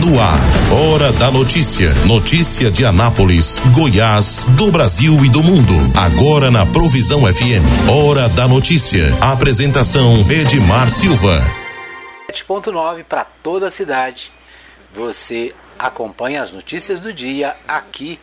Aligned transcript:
No 0.00 0.20
ar, 0.20 0.40
Hora 0.72 1.12
da 1.12 1.30
Notícia. 1.30 1.94
Notícia 2.04 2.68
de 2.68 2.84
Anápolis, 2.84 3.60
Goiás, 3.72 4.44
do 4.56 4.72
Brasil 4.72 5.24
e 5.24 5.28
do 5.28 5.40
mundo. 5.40 5.72
Agora 5.96 6.50
na 6.50 6.66
Provisão 6.66 7.20
FM. 7.20 7.62
Hora 7.88 8.28
da 8.28 8.48
Notícia. 8.48 9.16
Apresentação 9.20 10.14
Edmar 10.28 10.88
Silva. 10.88 11.48
7.9 12.28 13.04
para 13.04 13.24
toda 13.24 13.68
a 13.68 13.70
cidade. 13.70 14.32
Você 14.94 15.52
acompanha 15.78 16.42
as 16.42 16.50
notícias 16.50 17.00
do 17.00 17.12
dia 17.12 17.54
aqui 17.68 18.18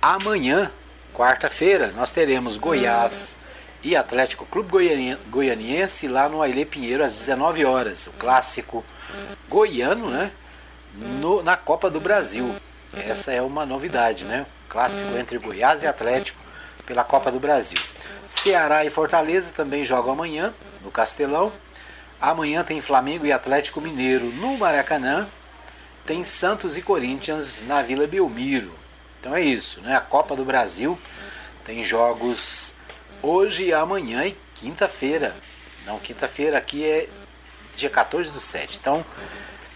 Amanhã, 0.02 0.72
quarta-feira, 1.14 1.92
nós 1.92 2.12
teremos 2.12 2.58
Goiás 2.58 3.36
e 3.84 3.95
Atlético 3.98 4.45
Clube 4.45 5.18
Goianiense 5.30 6.08
lá 6.08 6.30
no 6.30 6.42
Ailê 6.42 6.64
Pinheiro 6.64 7.04
às 7.04 7.16
19 7.16 7.66
horas. 7.66 8.08
O 8.08 8.12
clássico 8.12 8.84
goiano, 9.50 10.10
né? 10.10 10.32
No, 11.20 11.44
na 11.44 11.58
Copa 11.58 11.90
do 11.90 12.00
Brasil. 12.00 12.56
Essa 12.94 13.31
é 13.31 13.42
uma 13.42 13.66
novidade, 13.66 14.25
né? 14.25 14.45
Clássico 14.67 15.17
entre 15.17 15.38
Goiás 15.38 15.84
e 15.84 15.88
Atlético 15.88 16.39
pela 16.86 17.03
Copa 17.03 17.31
do 17.31 17.39
Brasil. 17.39 17.80
Ceará 18.28 18.83
e 18.83 18.89
Fortaleza 18.89 19.52
também 19.56 19.86
jogam 19.86 20.14
amanhã 20.14 20.53
no 20.83 20.92
Castelão. 20.92 21.52
Amanhã 22.20 22.64
tem 22.64 22.81
Flamengo 22.81 23.25
e 23.25 23.31
Atlético 23.31 23.81
Mineiro 23.81 24.25
no 24.25 24.58
Maracanã 24.58 25.28
tem 26.06 26.23
Santos 26.23 26.78
e 26.78 26.81
Corinthians 26.81 27.61
na 27.67 27.81
Vila 27.81 28.08
Belmiro. 28.08 28.72
Então 29.20 29.36
é 29.36 29.42
isso, 29.42 29.81
né? 29.81 29.95
A 29.95 30.02
Copa 30.02 30.36
do 30.36 30.44
Brasil 30.44 30.98
tem 31.64 31.83
jogos 31.83 32.73
hoje 33.22 33.72
amanhã 33.72 34.26
e 34.26 34.36
quinta-feira. 34.55 35.36
Não, 35.86 36.00
quinta-feira 36.00 36.58
aqui 36.58 36.83
é 36.83 37.08
dia 37.76 37.89
14 37.89 38.31
do 38.31 38.42
7. 38.42 38.78
Então, 38.80 39.05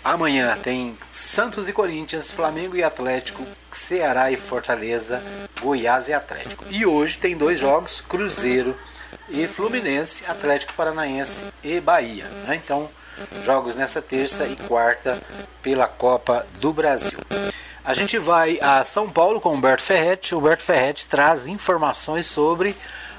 amanhã 0.05 0.55
tem 0.61 0.95
Santos 1.11 1.67
e 1.67 1.73
Corinthians, 1.73 2.29
Flamengo 2.29 2.75
e 2.75 2.83
Atlético, 2.83 3.43
Ceará 3.71 4.31
e 4.31 4.37
Fortaleza, 4.37 5.21
Goiás 5.59 6.07
e 6.07 6.13
Atlético. 6.13 6.63
E 6.69 6.85
hoje 6.85 7.17
tem 7.17 7.35
dois 7.35 7.59
jogos, 7.59 8.01
Cruzeiro 8.01 8.77
e 9.27 9.47
Fluminense, 9.47 10.23
Atlético 10.27 10.73
Paranaense 10.73 11.45
e 11.63 11.79
Bahia. 11.79 12.25
Né? 12.45 12.61
Então, 12.63 12.87
jogos 13.43 13.75
nessa 13.75 13.99
terça 13.99 14.45
e 14.45 14.55
quarta 14.55 15.19
pela 15.63 15.87
Copa 15.87 16.45
do 16.61 16.71
Brasil. 16.71 17.17
A 17.83 17.93
gente 17.93 18.17
vai 18.19 18.59
a 18.61 18.83
São 18.83 19.09
Paulo 19.09 19.41
com 19.41 19.53
Humberto 19.53 19.83
Ferretti. 19.83 20.35
Humberto 20.35 20.63
Ferretti 20.63 21.07
traz 21.07 21.47
informações 21.47 22.27
sobre 22.27 22.75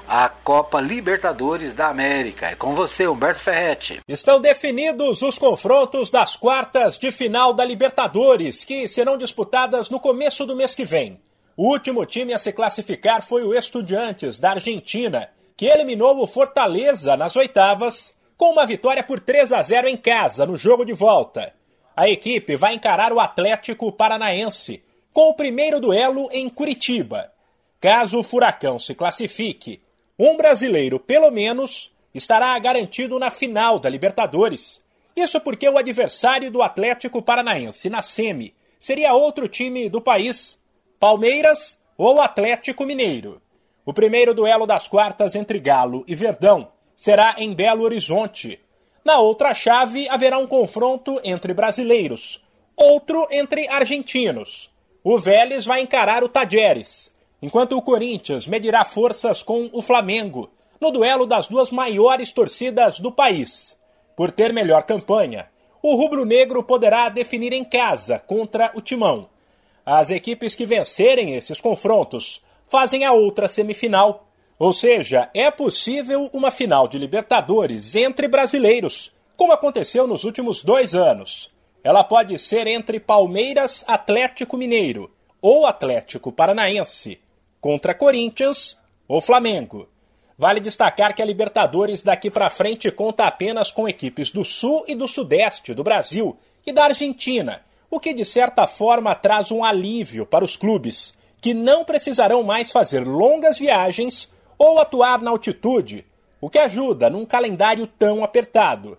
a 0.07 0.29
Copa 0.29 0.79
Libertadores 0.79 1.73
da 1.73 1.89
América. 1.89 2.47
É 2.47 2.55
com 2.55 2.73
você, 2.73 3.07
Humberto 3.07 3.41
Ferretti. 3.41 3.99
Estão 4.07 4.39
definidos 4.39 5.21
os 5.21 5.37
confrontos 5.37 6.09
das 6.09 6.37
quartas 6.37 6.97
de 6.97 7.11
final 7.11 7.53
da 7.53 7.65
Libertadores, 7.65 8.63
que 8.63 8.87
serão 8.87 9.17
disputadas 9.17 9.89
no 9.89 9.99
começo 9.99 10.45
do 10.45 10.55
mês 10.55 10.73
que 10.73 10.85
vem. 10.85 11.19
O 11.57 11.71
último 11.71 12.05
time 12.05 12.33
a 12.33 12.39
se 12.39 12.53
classificar 12.53 13.21
foi 13.21 13.43
o 13.43 13.53
Estudiantes, 13.53 14.39
da 14.39 14.51
Argentina, 14.51 15.29
que 15.57 15.65
eliminou 15.65 16.21
o 16.21 16.27
Fortaleza 16.27 17.17
nas 17.17 17.35
oitavas 17.35 18.15
com 18.37 18.51
uma 18.51 18.65
vitória 18.65 19.03
por 19.03 19.19
3 19.19 19.51
a 19.51 19.61
0 19.61 19.89
em 19.89 19.97
casa 19.97 20.45
no 20.45 20.55
jogo 20.55 20.85
de 20.85 20.93
volta. 20.93 21.53
A 21.95 22.07
equipe 22.07 22.55
vai 22.55 22.75
encarar 22.75 23.11
o 23.11 23.19
Atlético 23.19 23.91
Paranaense 23.91 24.83
com 25.11 25.29
o 25.29 25.33
primeiro 25.33 25.81
duelo 25.81 26.29
em 26.31 26.47
Curitiba. 26.47 27.31
Caso 27.81 28.19
o 28.19 28.23
Furacão 28.23 28.77
se 28.77 28.93
classifique, 28.93 29.81
um 30.17 30.35
brasileiro, 30.35 30.99
pelo 30.99 31.29
menos, 31.29 31.91
estará 32.13 32.57
garantido 32.59 33.19
na 33.19 33.29
final 33.29 33.79
da 33.79 33.89
Libertadores. 33.89 34.81
Isso 35.15 35.39
porque 35.41 35.67
o 35.69 35.77
adversário 35.77 36.51
do 36.51 36.61
Atlético 36.61 37.21
Paranaense 37.21 37.89
na 37.89 38.01
semi 38.01 38.53
seria 38.79 39.13
outro 39.13 39.47
time 39.47 39.89
do 39.89 40.01
país, 40.01 40.61
Palmeiras 40.99 41.79
ou 41.97 42.21
Atlético 42.21 42.85
Mineiro. 42.85 43.41
O 43.85 43.93
primeiro 43.93 44.33
duelo 44.33 44.65
das 44.65 44.87
quartas 44.87 45.35
entre 45.35 45.59
Galo 45.59 46.03
e 46.07 46.13
Verdão 46.15 46.71
será 46.95 47.35
em 47.37 47.53
Belo 47.53 47.83
Horizonte. 47.83 48.59
Na 49.05 49.19
outra 49.19 49.53
chave 49.53 50.09
haverá 50.09 50.37
um 50.37 50.47
confronto 50.47 51.21
entre 51.23 51.53
brasileiros, 51.53 52.43
outro 52.75 53.27
entre 53.31 53.67
argentinos. 53.69 54.69
O 55.03 55.17
Vélez 55.17 55.65
vai 55.65 55.81
encarar 55.81 56.23
o 56.23 56.29
Tajeres, 56.29 57.15
enquanto 57.41 57.77
o 57.77 57.81
Corinthians 57.81 58.47
medirá 58.47 58.83
forças 58.83 59.43
com 59.43 59.69
o 59.71 59.81
Flamengo, 59.81 60.49
no 60.79 60.91
duelo 60.91 61.25
das 61.25 61.47
duas 61.47 61.71
maiores 61.71 62.31
torcidas 62.31 62.99
do 62.99 63.11
país. 63.11 63.77
Por 64.15 64.31
ter 64.31 64.53
melhor 64.53 64.83
campanha, 64.83 65.47
o 65.81 65.95
rubro-negro 65.95 66.63
poderá 66.63 67.09
definir 67.09 67.53
em 67.53 67.63
casa 67.63 68.19
contra 68.19 68.71
o 68.75 68.81
Timão. 68.81 69.29
As 69.85 70.11
equipes 70.11 70.55
que 70.55 70.65
vencerem 70.65 71.35
esses 71.35 71.61
confrontos 71.61 72.41
fazem 72.67 73.05
a 73.05 73.13
outra 73.13 73.47
semifinal 73.47 74.27
ou 74.59 74.73
seja, 74.73 75.29
é 75.35 75.51
possível 75.51 76.29
uma 76.33 76.49
final 76.49 76.87
de 76.87 76.97
Libertadores 76.97 77.95
entre 77.95 78.27
brasileiros, 78.27 79.13
como 79.35 79.53
aconteceu 79.53 80.07
nos 80.07 80.23
últimos 80.23 80.63
dois 80.63 80.95
anos. 80.95 81.51
Ela 81.83 82.03
pode 82.03 82.37
ser 82.39 82.65
entre 82.65 82.99
Palmeiras, 82.99 83.85
Atlético 83.87 84.57
Mineiro 84.57 85.11
ou 85.39 85.67
Atlético 85.67 86.31
Paranaense, 86.31 87.19
contra 87.67 87.93
Corinthians 87.93 88.79
ou 89.09 89.19
Flamengo. 89.19 89.89
Vale 90.37 90.61
destacar 90.61 91.13
que 91.13 91.21
a 91.21 91.25
Libertadores 91.25 92.01
daqui 92.01 92.31
para 92.31 92.49
frente 92.49 92.89
conta 92.89 93.25
apenas 93.25 93.71
com 93.71 93.89
equipes 93.89 94.31
do 94.31 94.45
Sul 94.45 94.85
e 94.87 94.95
do 94.95 95.05
Sudeste 95.05 95.73
do 95.73 95.83
Brasil 95.83 96.37
e 96.65 96.71
da 96.71 96.85
Argentina, 96.85 97.61
o 97.91 97.99
que 97.99 98.13
de 98.13 98.23
certa 98.23 98.65
forma 98.67 99.13
traz 99.13 99.51
um 99.51 99.65
alívio 99.65 100.25
para 100.25 100.45
os 100.45 100.55
clubes, 100.55 101.13
que 101.41 101.53
não 101.53 101.83
precisarão 101.83 102.41
mais 102.41 102.71
fazer 102.71 103.05
longas 103.05 103.59
viagens 103.59 104.31
ou 104.57 104.79
atuar 104.79 105.21
na 105.21 105.31
altitude, 105.31 106.05
o 106.39 106.49
que 106.49 106.59
ajuda 106.59 107.09
num 107.09 107.25
calendário 107.25 107.85
tão 107.85 108.23
apertado. 108.23 108.97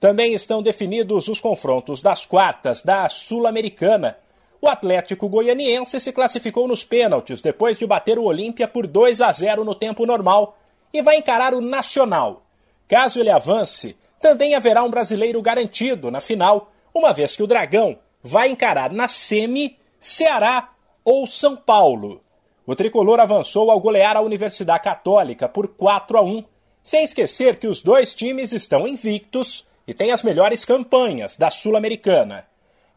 Também 0.00 0.34
estão 0.34 0.60
definidos 0.60 1.28
os 1.28 1.38
confrontos 1.38 2.02
das 2.02 2.26
quartas 2.26 2.82
da 2.82 3.08
Sul-Americana. 3.08 4.18
O 4.60 4.68
Atlético 4.68 5.28
Goianiense 5.28 6.00
se 6.00 6.12
classificou 6.12 6.66
nos 6.66 6.82
pênaltis 6.82 7.40
depois 7.40 7.78
de 7.78 7.86
bater 7.86 8.18
o 8.18 8.24
Olímpia 8.24 8.66
por 8.66 8.86
2 8.86 9.20
a 9.20 9.32
0 9.32 9.64
no 9.64 9.74
tempo 9.74 10.04
normal 10.04 10.58
e 10.92 11.00
vai 11.00 11.16
encarar 11.16 11.54
o 11.54 11.60
Nacional. 11.60 12.42
Caso 12.88 13.20
ele 13.20 13.30
avance, 13.30 13.96
também 14.20 14.54
haverá 14.54 14.82
um 14.82 14.90
brasileiro 14.90 15.40
garantido 15.40 16.10
na 16.10 16.20
final, 16.20 16.72
uma 16.92 17.12
vez 17.12 17.36
que 17.36 17.42
o 17.42 17.46
Dragão 17.46 17.98
vai 18.22 18.48
encarar 18.48 18.92
na 18.92 19.06
semi 19.06 19.78
Ceará 20.00 20.70
ou 21.04 21.26
São 21.26 21.56
Paulo. 21.56 22.20
O 22.66 22.74
tricolor 22.74 23.20
avançou 23.20 23.70
ao 23.70 23.80
golear 23.80 24.16
a 24.16 24.20
Universidade 24.20 24.82
Católica 24.82 25.48
por 25.48 25.68
4 25.68 26.18
a 26.18 26.22
1, 26.22 26.44
sem 26.82 27.04
esquecer 27.04 27.58
que 27.58 27.68
os 27.68 27.80
dois 27.80 28.12
times 28.12 28.52
estão 28.52 28.88
invictos 28.88 29.66
e 29.86 29.94
têm 29.94 30.10
as 30.10 30.22
melhores 30.22 30.64
campanhas 30.64 31.36
da 31.36 31.50
Sul-Americana. 31.50 32.46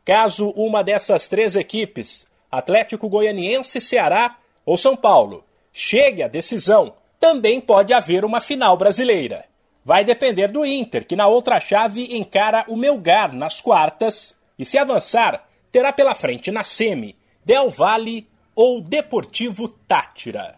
Caso 0.03 0.49
uma 0.55 0.83
dessas 0.83 1.27
três 1.27 1.55
equipes, 1.55 2.25
Atlético 2.51 3.07
Goianiense, 3.07 3.79
Ceará 3.79 4.37
ou 4.65 4.77
São 4.77 4.95
Paulo, 4.95 5.43
chegue 5.71 6.23
à 6.23 6.27
decisão, 6.27 6.93
também 7.19 7.61
pode 7.61 7.93
haver 7.93 8.25
uma 8.25 8.41
final 8.41 8.75
brasileira. 8.75 9.45
Vai 9.85 10.03
depender 10.03 10.47
do 10.47 10.65
Inter, 10.65 11.05
que 11.05 11.15
na 11.15 11.27
outra 11.27 11.59
chave 11.59 12.15
encara 12.15 12.65
o 12.67 12.75
Melgar 12.75 13.33
nas 13.33 13.61
quartas 13.61 14.35
e, 14.57 14.65
se 14.65 14.77
avançar, 14.77 15.47
terá 15.71 15.91
pela 15.93 16.13
frente 16.13 16.51
na 16.51 16.63
semi 16.63 17.15
Del 17.43 17.69
Valle 17.69 18.27
ou 18.55 18.81
Deportivo 18.81 19.67
Tátira? 19.67 20.55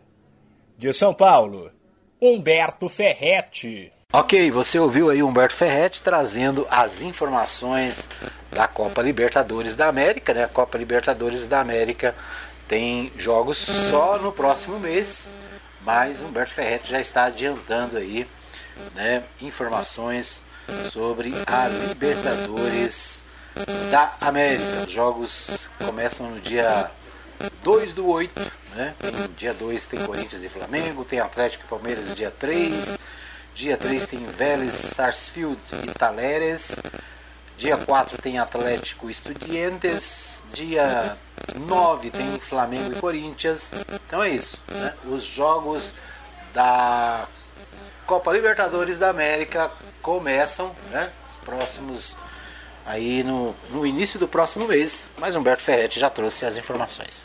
De 0.77 0.91
São 0.93 1.13
Paulo, 1.13 1.71
Humberto 2.21 2.89
Ferretti. 2.89 3.91
Ok, 4.11 4.51
você 4.51 4.77
ouviu 4.79 5.09
aí 5.09 5.23
Humberto 5.23 5.55
Ferretti 5.55 6.01
trazendo 6.01 6.67
as 6.69 7.01
informações 7.01 8.09
da 8.53 8.67
Copa 8.67 9.01
Libertadores 9.01 9.75
da 9.75 9.87
América, 9.87 10.33
né? 10.33 10.43
A 10.43 10.47
Copa 10.47 10.77
Libertadores 10.77 11.47
da 11.47 11.59
América 11.59 12.15
tem 12.67 13.11
jogos 13.17 13.57
só 13.57 14.17
no 14.17 14.31
próximo 14.31 14.79
mês, 14.79 15.27
mas 15.81 16.21
Humberto 16.21 16.53
Ferretti 16.53 16.89
já 16.89 16.99
está 16.99 17.25
adiantando 17.25 17.97
aí, 17.97 18.27
né, 18.95 19.23
informações 19.41 20.43
sobre 20.89 21.33
a 21.45 21.67
Libertadores 21.67 23.23
da 23.91 24.15
América. 24.21 24.85
Os 24.85 24.91
jogos 24.91 25.69
começam 25.85 26.29
no 26.29 26.39
dia 26.39 26.89
2 27.61 27.93
do 27.93 28.07
8, 28.07 28.51
né? 28.75 28.93
Tem, 28.99 29.11
dia 29.35 29.53
2 29.53 29.87
tem 29.87 29.99
Corinthians 30.05 30.43
e 30.43 30.49
Flamengo, 30.49 31.03
tem 31.03 31.19
Atlético 31.19 31.65
e 31.65 31.67
Palmeiras 31.67 32.15
dia 32.15 32.31
3, 32.31 32.97
dia 33.53 33.77
3 33.77 34.05
tem 34.05 34.25
Vélez, 34.25 34.73
Sarsfield 34.73 35.59
e 35.83 35.91
Taleres, 35.93 36.75
dia 37.57 37.77
4 37.77 38.21
tem 38.21 38.39
Atlético 38.39 39.09
Estudiantes, 39.09 40.43
dia 40.53 41.17
9 41.55 42.09
tem 42.09 42.39
Flamengo 42.39 42.91
e 42.91 42.95
Corinthians. 42.99 43.73
Então 44.07 44.23
é 44.23 44.29
isso, 44.29 44.59
né? 44.69 44.93
Os 45.05 45.23
jogos 45.23 45.93
da 46.53 47.27
Copa 48.05 48.31
Libertadores 48.31 48.97
da 48.97 49.09
América 49.09 49.71
começam, 50.01 50.75
né? 50.91 51.11
Os 51.29 51.37
próximos 51.37 52.17
aí 52.85 53.23
no, 53.23 53.55
no 53.69 53.85
início 53.85 54.19
do 54.19 54.27
próximo 54.27 54.67
mês, 54.67 55.07
mas 55.17 55.35
Humberto 55.35 55.63
Ferretti 55.63 55.99
já 55.99 56.09
trouxe 56.09 56.45
as 56.45 56.57
informações. 56.57 57.23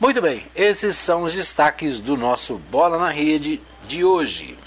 Muito 0.00 0.20
bem, 0.20 0.46
esses 0.54 0.96
são 0.96 1.22
os 1.22 1.32
destaques 1.32 2.00
do 2.00 2.16
nosso 2.16 2.56
Bola 2.56 2.98
na 2.98 3.08
Rede 3.08 3.60
de 3.86 4.04
hoje. 4.04 4.58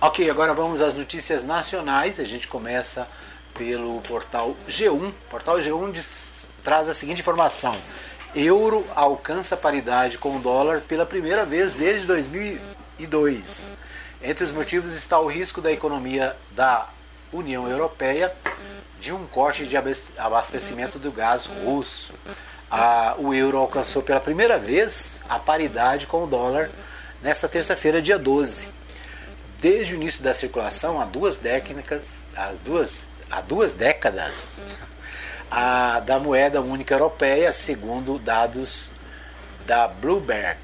Ok, 0.00 0.30
agora 0.30 0.54
vamos 0.54 0.80
às 0.80 0.94
notícias 0.94 1.42
nacionais. 1.42 2.20
A 2.20 2.24
gente 2.24 2.46
começa 2.46 3.08
pelo 3.52 4.00
portal 4.02 4.54
G1. 4.68 5.08
O 5.08 5.12
portal 5.28 5.56
G1 5.58 5.90
diz, 5.90 6.46
traz 6.62 6.88
a 6.88 6.94
seguinte 6.94 7.20
informação: 7.20 7.76
euro 8.32 8.86
alcança 8.94 9.56
paridade 9.56 10.16
com 10.16 10.36
o 10.36 10.38
dólar 10.38 10.82
pela 10.82 11.04
primeira 11.04 11.44
vez 11.44 11.72
desde 11.72 12.06
2002. 12.06 13.72
Entre 14.22 14.44
os 14.44 14.52
motivos 14.52 14.94
está 14.94 15.18
o 15.18 15.26
risco 15.26 15.60
da 15.60 15.72
economia 15.72 16.36
da 16.52 16.88
União 17.32 17.68
Europeia 17.68 18.32
de 19.00 19.12
um 19.12 19.26
corte 19.26 19.66
de 19.66 19.76
abastecimento 20.16 21.00
do 21.00 21.10
gás 21.10 21.46
russo. 21.46 22.14
A, 22.70 23.16
o 23.18 23.34
euro 23.34 23.58
alcançou 23.58 24.00
pela 24.00 24.20
primeira 24.20 24.58
vez 24.58 25.20
a 25.28 25.40
paridade 25.40 26.06
com 26.06 26.22
o 26.22 26.26
dólar 26.28 26.70
nesta 27.20 27.48
terça-feira, 27.48 28.00
dia 28.00 28.16
12. 28.16 28.77
Desde 29.60 29.92
o 29.92 29.96
início 29.96 30.22
da 30.22 30.32
circulação, 30.32 31.00
há 31.00 31.04
duas 31.04 31.36
décadas, 31.36 32.24
as 32.36 32.60
duas, 32.60 33.08
há 33.28 33.40
duas 33.40 33.72
décadas 33.72 34.60
a, 35.50 35.98
da 35.98 36.20
moeda 36.20 36.60
única 36.60 36.94
europeia, 36.94 37.52
segundo 37.52 38.20
dados 38.20 38.92
da 39.66 39.88
Bloomberg. 39.88 40.60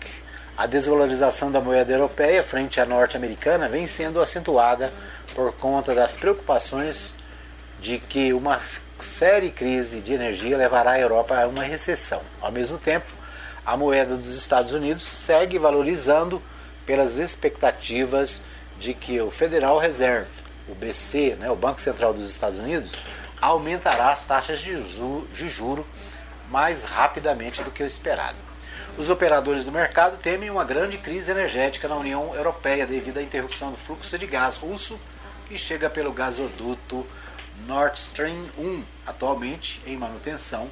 A 0.56 0.66
desvalorização 0.66 1.50
da 1.50 1.60
moeda 1.60 1.92
europeia 1.92 2.40
frente 2.44 2.80
à 2.80 2.86
norte-americana 2.86 3.68
vem 3.68 3.84
sendo 3.88 4.20
acentuada 4.20 4.92
por 5.34 5.52
conta 5.54 5.92
das 5.92 6.16
preocupações 6.16 7.16
de 7.80 7.98
que 7.98 8.32
uma 8.32 8.60
séria 9.00 9.50
crise 9.50 10.00
de 10.00 10.12
energia 10.12 10.56
levará 10.56 10.92
a 10.92 11.00
Europa 11.00 11.42
a 11.42 11.48
uma 11.48 11.64
recessão. 11.64 12.22
Ao 12.40 12.52
mesmo 12.52 12.78
tempo, 12.78 13.10
a 13.66 13.76
moeda 13.76 14.16
dos 14.16 14.36
Estados 14.36 14.72
Unidos 14.72 15.02
segue 15.02 15.58
valorizando 15.58 16.40
pelas 16.86 17.18
expectativas 17.18 18.40
de 18.84 18.94
que 18.94 19.20
o 19.20 19.30
Federal 19.30 19.78
Reserve, 19.78 20.30
o 20.68 20.74
BC, 20.74 21.36
né, 21.40 21.50
o 21.50 21.56
Banco 21.56 21.80
Central 21.80 22.12
dos 22.12 22.30
Estados 22.30 22.58
Unidos, 22.58 22.98
aumentará 23.40 24.10
as 24.10 24.24
taxas 24.24 24.60
de, 24.60 24.74
de 25.32 25.48
juro 25.48 25.86
mais 26.50 26.84
rapidamente 26.84 27.62
do 27.62 27.70
que 27.70 27.82
o 27.82 27.86
esperado. 27.86 28.36
Os 28.96 29.10
operadores 29.10 29.64
do 29.64 29.72
mercado 29.72 30.18
temem 30.18 30.50
uma 30.50 30.64
grande 30.64 30.98
crise 30.98 31.30
energética 31.30 31.88
na 31.88 31.96
União 31.96 32.34
Europeia 32.34 32.86
devido 32.86 33.18
à 33.18 33.22
interrupção 33.22 33.70
do 33.70 33.76
fluxo 33.76 34.16
de 34.18 34.26
gás 34.26 34.56
russo 34.56 35.00
que 35.48 35.58
chega 35.58 35.90
pelo 35.90 36.12
gasoduto 36.12 37.06
Nord 37.66 37.98
Stream 37.98 38.46
1, 38.56 38.84
atualmente 39.06 39.82
em 39.86 39.96
manutenção. 39.96 40.70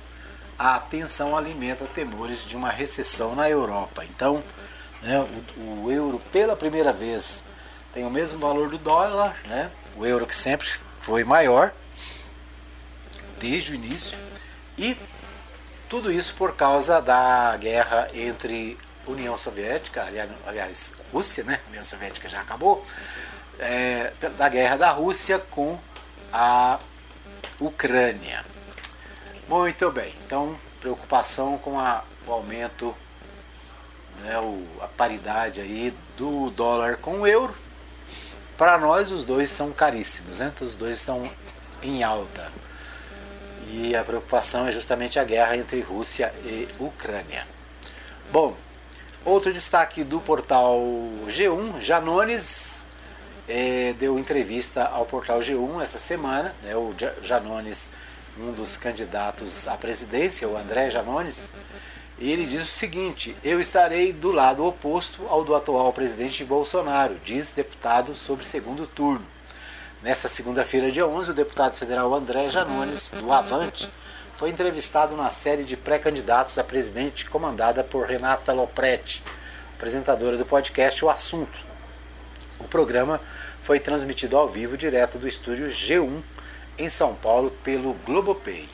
A 0.58 0.78
tensão 0.78 1.36
alimenta 1.36 1.84
temores 1.86 2.44
de 2.44 2.56
uma 2.56 2.70
recessão 2.70 3.34
na 3.34 3.48
Europa. 3.48 4.04
Então, 4.04 4.42
né, 5.02 5.18
o, 5.56 5.84
o, 5.84 5.90
euro, 5.90 6.20
pela 6.32 6.54
primeira 6.54 6.92
vez, 6.92 7.42
tem 7.92 8.04
o 8.04 8.10
mesmo 8.10 8.38
valor 8.38 8.70
do 8.70 8.78
dólar, 8.78 9.36
né, 9.46 9.70
o 9.96 10.06
euro 10.06 10.26
que 10.26 10.36
sempre 10.36 10.68
foi 11.00 11.24
maior 11.24 11.72
desde 13.38 13.72
o 13.72 13.74
início, 13.74 14.16
e 14.78 14.96
tudo 15.88 16.10
isso 16.10 16.34
por 16.34 16.54
causa 16.54 17.02
da 17.02 17.56
guerra 17.56 18.08
entre 18.14 18.78
União 19.06 19.36
Soviética, 19.36 20.06
aliás, 20.46 20.94
Rússia, 21.12 21.44
né? 21.44 21.60
União 21.68 21.84
Soviética 21.84 22.28
já 22.28 22.40
acabou, 22.40 22.86
é, 23.58 24.12
da 24.38 24.48
guerra 24.48 24.76
da 24.76 24.90
Rússia 24.90 25.38
com 25.38 25.78
a 26.32 26.78
Ucrânia. 27.60 28.44
Muito 29.48 29.90
bem, 29.90 30.14
então 30.24 30.56
preocupação 30.80 31.58
com 31.58 31.78
a, 31.78 32.04
o 32.26 32.32
aumento, 32.32 32.94
né, 34.20 34.38
o, 34.38 34.64
a 34.80 34.86
paridade 34.86 35.60
aí 35.60 35.92
do 36.16 36.50
dólar 36.50 36.96
com 36.96 37.20
o 37.20 37.26
euro. 37.26 37.54
Para 38.62 38.78
nós 38.78 39.10
os 39.10 39.24
dois 39.24 39.50
são 39.50 39.72
caríssimos, 39.72 40.38
né? 40.38 40.52
Os 40.60 40.76
dois 40.76 40.98
estão 40.98 41.28
em 41.82 42.04
alta. 42.04 42.52
E 43.66 43.92
a 43.96 44.04
preocupação 44.04 44.68
é 44.68 44.70
justamente 44.70 45.18
a 45.18 45.24
guerra 45.24 45.56
entre 45.56 45.80
Rússia 45.80 46.32
e 46.44 46.68
Ucrânia. 46.78 47.44
Bom, 48.30 48.56
outro 49.24 49.52
destaque 49.52 50.04
do 50.04 50.20
portal 50.20 50.78
G1, 51.26 51.80
Janones 51.80 52.86
é, 53.48 53.94
deu 53.98 54.16
entrevista 54.16 54.84
ao 54.84 55.06
portal 55.06 55.40
G1 55.40 55.82
essa 55.82 55.98
semana, 55.98 56.54
né, 56.62 56.76
o 56.76 56.94
Janones, 57.20 57.90
um 58.38 58.52
dos 58.52 58.76
candidatos 58.76 59.66
à 59.66 59.74
presidência, 59.74 60.48
o 60.48 60.56
André 60.56 60.88
Janones, 60.88 61.52
e 62.22 62.30
ele 62.30 62.46
diz 62.46 62.62
o 62.62 62.66
seguinte: 62.66 63.36
Eu 63.42 63.60
estarei 63.60 64.12
do 64.12 64.30
lado 64.30 64.64
oposto 64.64 65.26
ao 65.26 65.42
do 65.42 65.56
atual 65.56 65.92
presidente 65.92 66.44
Bolsonaro, 66.44 67.16
diz 67.24 67.50
deputado 67.50 68.14
sobre 68.14 68.46
segundo 68.46 68.86
turno. 68.86 69.26
Nesta 70.00 70.28
segunda-feira, 70.28 70.88
dia 70.88 71.04
11, 71.04 71.32
o 71.32 71.34
deputado 71.34 71.74
federal 71.74 72.14
André 72.14 72.48
Janones, 72.48 73.10
do 73.10 73.32
Avante, 73.32 73.92
foi 74.34 74.50
entrevistado 74.50 75.16
na 75.16 75.32
série 75.32 75.64
de 75.64 75.76
pré-candidatos 75.76 76.56
a 76.58 76.64
presidente 76.64 77.28
comandada 77.28 77.82
por 77.82 78.06
Renata 78.06 78.52
Lopretti, 78.52 79.20
apresentadora 79.74 80.36
do 80.36 80.46
podcast 80.46 81.04
O 81.04 81.10
Assunto, 81.10 81.58
o 82.60 82.68
programa 82.68 83.20
foi 83.62 83.80
transmitido 83.80 84.36
ao 84.36 84.48
vivo 84.48 84.76
direto 84.76 85.18
do 85.18 85.26
estúdio 85.26 85.66
G1 85.66 86.22
em 86.78 86.88
São 86.88 87.16
Paulo 87.16 87.50
pelo 87.64 87.94
Globopay. 88.06 88.68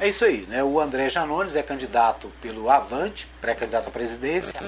É 0.00 0.08
isso 0.08 0.24
aí, 0.24 0.46
né? 0.46 0.62
O 0.62 0.78
André 0.78 1.08
Janones 1.08 1.56
é 1.56 1.62
candidato 1.62 2.30
pelo 2.40 2.70
Avante, 2.70 3.26
pré-candidato 3.40 3.88
à 3.88 3.90
presidência. 3.90 4.60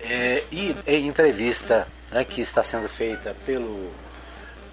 É, 0.00 0.42
e 0.50 0.74
em 0.84 1.06
entrevista 1.06 1.86
né, 2.10 2.24
que 2.24 2.40
está 2.40 2.60
sendo 2.60 2.88
feita 2.88 3.36
pelo, 3.46 3.92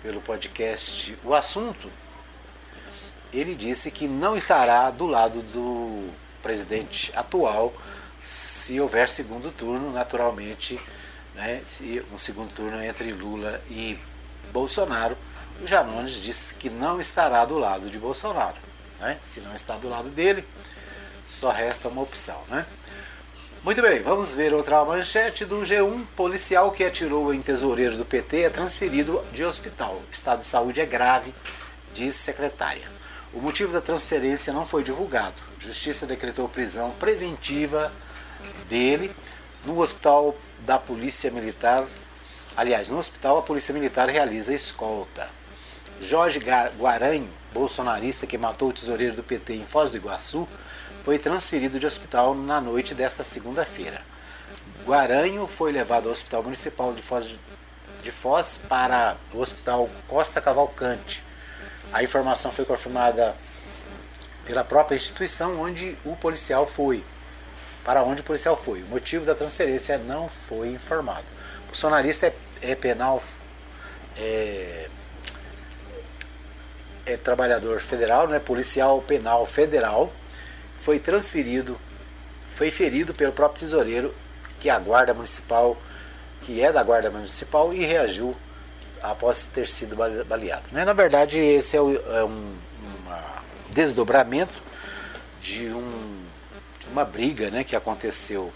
pelo 0.02 0.22
podcast 0.22 1.16
O 1.24 1.36
Assunto, 1.36 1.88
ele 3.32 3.54
disse 3.54 3.92
que 3.92 4.08
não 4.08 4.36
estará 4.36 4.90
do 4.90 5.06
lado 5.06 5.42
do 5.42 6.10
presidente 6.42 7.12
atual 7.16 7.74
se 8.24 8.80
houver 8.80 9.08
segundo 9.08 9.52
turno, 9.52 9.92
naturalmente 9.92 10.80
né, 11.36 11.62
um 12.12 12.18
segundo 12.18 12.52
turno 12.56 12.84
entre 12.84 13.12
Lula 13.12 13.62
e 13.70 14.00
Bolsonaro, 14.52 15.16
o 15.62 15.68
Janones 15.68 16.14
disse 16.14 16.56
que 16.56 16.72
não 16.72 17.00
estará 17.00 17.46
do 17.46 17.60
lado 17.60 17.88
de 17.90 18.00
Bolsonaro. 18.00 18.56
Né? 19.00 19.18
Se 19.22 19.42
não 19.42 19.54
está 19.54 19.78
do 19.78 19.90
lado 19.90 20.10
dele, 20.10 20.46
só 21.24 21.50
resta 21.50 21.88
uma 21.88 22.02
opção. 22.02 22.42
Né? 22.50 22.66
Muito 23.64 23.82
bem, 23.82 24.02
vamos 24.02 24.36
ver 24.36 24.54
outra 24.54 24.86
manchete 24.86 25.44
do 25.44 25.62
G1. 25.62 26.06
Policial 26.16 26.72
que 26.72 26.84
atirou 26.84 27.34
em 27.34 27.42
tesoureiro 27.42 27.98
do 27.98 28.06
PT 28.06 28.42
é 28.42 28.50
transferido 28.50 29.24
de 29.34 29.44
hospital. 29.44 30.02
Estado 30.12 30.40
de 30.40 30.46
saúde 30.46 30.82
é 30.82 30.86
grave, 30.86 31.34
diz 31.94 32.16
secretária. 32.16 32.88
O 33.34 33.42
motivo 33.42 33.74
da 33.74 33.82
transferência 33.82 34.54
não 34.54 34.66
foi 34.66 34.84
divulgado. 34.84 35.36
Justiça 35.60 36.06
decretou 36.06 36.48
prisão 36.48 36.92
preventiva 36.92 37.92
dele 38.70 39.12
no 39.66 39.80
hospital 39.80 40.36
da 40.60 40.78
Polícia 40.78 41.32
Militar, 41.32 41.86
aliás, 42.56 42.88
no 42.88 42.98
hospital 42.98 43.40
a 43.40 43.42
Polícia 43.42 43.74
Militar 43.74 44.08
realiza 44.08 44.54
escolta. 44.54 45.28
Jorge 46.00 46.40
Guaranho, 46.78 47.30
bolsonarista 47.56 48.28
que 48.28 48.38
matou 48.38 48.70
o 48.70 48.74
tesoureiro 48.74 49.16
do 49.16 49.24
PT 49.24 49.54
em 49.54 49.66
Foz 49.66 49.90
do 49.90 49.96
Iguaçu, 49.96 50.46
foi 51.06 51.18
transferido 51.18 51.80
de 51.80 51.86
hospital 51.86 52.36
na 52.36 52.60
noite 52.60 52.94
desta 52.94 53.24
segunda-feira. 53.24 54.02
Guaranho 54.86 55.48
foi 55.48 55.72
levado 55.72 56.08
ao 56.08 56.12
Hospital 56.12 56.44
Municipal 56.44 56.94
de 56.94 57.02
Foz, 57.02 57.38
de 58.04 58.12
Foz 58.12 58.60
para 58.68 59.16
o 59.34 59.40
Hospital 59.40 59.90
Costa 60.06 60.42
Cavalcante. 60.42 61.24
A 61.94 62.04
informação 62.04 62.52
foi 62.52 62.66
confirmada 62.66 63.34
pela 64.46 64.64
própria 64.64 64.98
instituição 64.98 65.62
onde 65.62 65.98
o 66.04 66.14
policial 66.18 66.68
foi. 66.68 67.06
Para 67.86 68.04
onde 68.04 68.20
o 68.20 68.24
policial 68.26 68.58
foi. 68.58 68.82
O 68.84 68.88
motivo 68.88 69.26
da 69.26 69.34
transferência 69.34 69.98
não 69.98 70.28
foi 70.28 70.70
informado. 70.74 71.26
O 71.64 71.68
bolsonarista 71.68 72.28
é, 72.28 72.36
é 72.62 72.76
penal, 72.76 73.24
é, 74.18 74.90
é 77.06 77.16
trabalhador 77.18 77.80
federal, 77.80 78.28
né, 78.28 78.40
policial 78.40 79.02
penal 79.02 79.46
federal, 79.46 80.12
foi 80.78 81.00
transferido, 81.00 81.78
foi 82.44 82.72
ferido 82.72 83.14
pelo 83.14 83.32
próprio 83.32 83.62
tesoureiro, 83.62 84.14
que 84.60 84.70
é 84.70 84.74
a 84.74 84.80
guarda 84.80 85.14
municipal, 85.14 85.78
que 86.42 86.62
é 86.62 86.72
da 86.72 86.84
guarda 86.84 87.10
municipal 87.10 87.74
e 87.74 87.86
reagiu 87.86 88.36
após 89.02 89.46
ter 89.46 89.68
sido 89.68 89.96
baleado. 89.96 90.64
Né? 90.72 90.84
Na 90.84 90.94
verdade, 90.94 91.38
esse 91.38 91.76
é, 91.76 91.80
é 91.80 92.24
um, 92.24 92.56
desdobramento 93.70 94.54
de, 95.42 95.68
um, 95.68 96.24
de 96.80 96.88
uma 96.88 97.04
briga 97.04 97.52
né, 97.52 97.64
que 97.64 97.76
aconteceu 97.76 98.52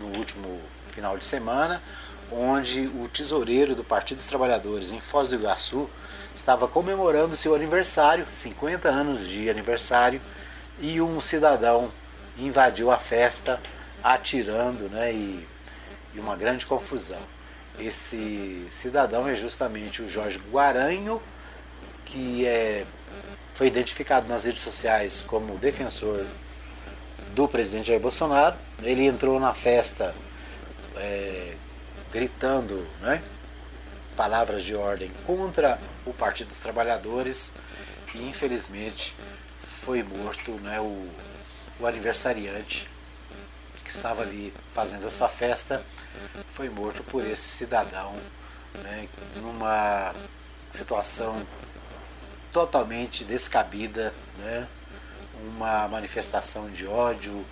no 0.00 0.16
último 0.16 0.60
final 0.92 1.18
de 1.18 1.24
semana, 1.24 1.82
onde 2.30 2.86
o 2.86 3.08
tesoureiro 3.08 3.74
do 3.74 3.84
Partido 3.84 4.18
dos 4.18 4.26
Trabalhadores 4.26 4.90
em 4.90 5.00
Foz 5.00 5.28
do 5.28 5.34
Iguaçu 5.34 5.90
estava 6.36 6.68
comemorando 6.68 7.36
seu 7.36 7.54
aniversário, 7.54 8.26
50 8.30 8.88
anos 8.88 9.26
de 9.26 9.50
aniversário, 9.50 10.20
e 10.78 11.00
um 11.00 11.20
cidadão 11.20 11.90
invadiu 12.38 12.90
a 12.90 12.98
festa 12.98 13.60
atirando 14.02 14.88
né, 14.88 15.12
e, 15.12 15.46
e 16.14 16.20
uma 16.20 16.36
grande 16.36 16.66
confusão. 16.66 17.18
Esse 17.78 18.66
cidadão 18.70 19.28
é 19.28 19.34
justamente 19.34 20.02
o 20.02 20.08
Jorge 20.08 20.40
Guaranho, 20.50 21.20
que 22.04 22.46
é, 22.46 22.84
foi 23.54 23.66
identificado 23.66 24.28
nas 24.28 24.44
redes 24.44 24.62
sociais 24.62 25.22
como 25.26 25.58
defensor 25.58 26.24
do 27.34 27.48
presidente 27.48 27.88
Jair 27.88 28.00
Bolsonaro. 28.00 28.56
Ele 28.82 29.04
entrou 29.04 29.40
na 29.40 29.52
festa 29.52 30.14
é, 30.96 31.54
gritando 32.12 32.86
né, 33.00 33.22
palavras 34.16 34.62
de 34.62 34.74
ordem 34.74 35.10
contra 35.26 35.78
o 36.04 36.12
Partido 36.12 36.48
dos 36.48 36.58
Trabalhadores. 36.58 37.52
E 38.14 38.28
infelizmente 38.28 39.14
foi 39.84 40.02
morto 40.02 40.52
né, 40.52 40.80
o, 40.80 41.08
o 41.78 41.86
aniversariante 41.86 42.88
que 43.84 43.90
estava 43.90 44.22
ali 44.22 44.52
fazendo 44.74 45.06
essa 45.06 45.28
festa. 45.28 45.84
Foi 46.48 46.68
morto 46.68 47.04
por 47.04 47.24
esse 47.24 47.48
cidadão 47.48 48.14
né, 48.82 49.08
numa 49.36 50.14
situação 50.70 51.46
totalmente 52.52 53.22
descabida, 53.24 54.12
né, 54.38 54.66
uma 55.56 55.86
manifestação 55.88 56.70
de 56.70 56.86
ódio 56.86 57.44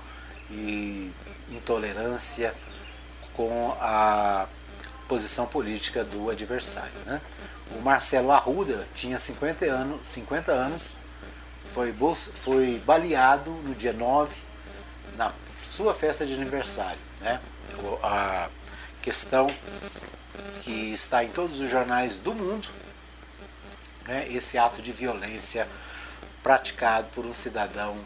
e 0.51 1.13
intolerância 1.51 2.55
com 3.35 3.77
a 3.81 4.47
posição 5.09 5.47
política 5.47 6.05
do 6.05 6.31
adversário. 6.31 6.93
Né? 7.07 7.21
O 7.73 7.81
Marcelo 7.81 8.33
Arruda 8.33 8.87
tinha 8.95 9.19
50 9.19 9.65
anos, 9.67 10.07
50 10.09 10.53
anos 10.53 10.97
foi, 11.73 11.95
foi 12.43 12.83
baleado 12.85 13.51
no 13.51 13.75
dia 13.75 13.93
9, 13.93 14.35
na 15.17 15.33
sua 15.71 15.95
festa 15.95 16.25
de 16.27 16.35
aniversário. 16.35 17.01
Né? 17.21 17.41
A 18.03 18.49
questão 19.03 19.55
que 20.63 20.93
está 20.93 21.25
em 21.25 21.29
todos 21.29 21.61
os 21.61 21.69
jornais 21.69 22.17
do 22.17 22.33
mundo, 22.33 22.69
né? 24.07 24.27
esse 24.31 24.57
ato 24.57 24.81
de 24.81 24.93
violência 24.93 25.69
praticado 26.43 27.09
por 27.09 27.25
um 27.27 27.33
cidadão 27.33 27.99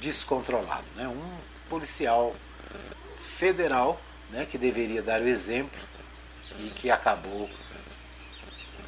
descontrolado. 0.00 0.86
Né? 0.96 1.06
Um 1.06 1.36
policial 1.68 2.34
federal 3.18 4.00
né, 4.30 4.46
que 4.46 4.58
deveria 4.58 5.02
dar 5.02 5.20
o 5.20 5.28
exemplo 5.28 5.78
e 6.58 6.68
que 6.70 6.90
acabou 6.90 7.48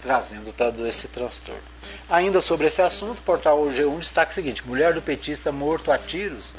trazendo 0.03 0.53
todo 0.53 0.87
esse 0.87 1.09
transtorno. 1.09 1.63
Ainda 2.09 2.41
sobre 2.41 2.67
esse 2.67 2.83
assunto, 2.83 3.19
o 3.19 3.23
portal 3.23 3.59
G1 3.67 3.99
destaca 3.99 4.31
o 4.31 4.35
seguinte: 4.35 4.67
mulher 4.67 4.93
do 4.93 5.01
petista 5.01 5.51
morto 5.51 5.91
a 5.91 5.99
tiros 5.99 6.55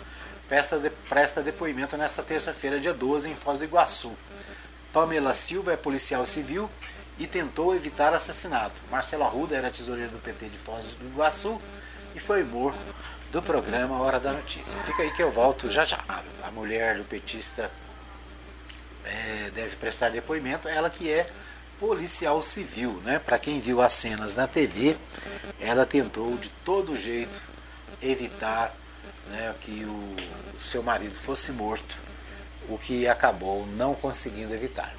presta, 0.48 0.78
de, 0.80 0.90
presta 0.90 1.42
depoimento 1.42 1.98
nesta 1.98 2.24
terça-feira, 2.24 2.80
dia 2.80 2.94
12, 2.94 3.30
em 3.30 3.36
Foz 3.36 3.58
do 3.58 3.66
Iguaçu. 3.66 4.16
Pamela 4.92 5.34
Silva 5.34 5.74
é 5.74 5.78
policial 5.78 6.26
civil 6.26 6.70
e 7.18 7.28
tentou 7.28 7.76
evitar 7.76 8.14
assassinato. 8.14 8.76
Marcelo 8.90 9.24
Arruda 9.24 9.56
era 9.56 9.72
tesoureiro 9.72 10.12
do 10.12 10.20
PT 10.20 10.50
de 10.50 10.58
Foz 10.58 10.94
do 10.94 11.06
Iguaçu 11.06 11.60
e 12.16 12.20
foi 12.20 12.44
morto 12.44 12.96
do 13.32 13.42
programa 13.42 14.02
Hora 14.02 14.20
da 14.20 14.32
Notícia. 14.32 14.80
Fica 14.84 15.04
aí 15.04 15.12
que 15.12 15.22
eu 15.22 15.32
volto 15.32 15.70
já 15.70 15.86
já. 15.86 16.00
A 16.44 16.52
mulher 16.52 16.98
do 16.98 17.04
petista 17.04 17.70
é, 19.06 19.52
deve 19.52 19.76
prestar 19.76 20.10
depoimento, 20.10 20.68
ela 20.68 20.90
que 20.90 21.12
é 21.12 21.28
policial 21.80 22.42
civil, 22.42 23.02
né? 23.04 23.20
Para 23.20 23.38
quem 23.38 23.60
viu 23.60 23.82
as 23.82 23.94
cenas 23.94 24.36
na 24.36 24.48
TV, 24.48 24.96
ela 25.60 25.86
tentou 25.86 26.38
de 26.38 26.50
todo 26.64 26.96
jeito 26.96 27.42
evitar 28.02 28.76
né, 29.28 29.54
que 29.60 29.84
o, 29.84 30.56
o 30.56 30.60
seu 30.60 30.82
marido 30.82 31.16
fosse 31.16 31.52
morto, 31.52 31.98
o 32.70 32.78
que 32.78 33.08
acabou 33.08 33.66
não 33.68 33.94
conseguindo 33.94 34.54
evitar. 34.54 34.94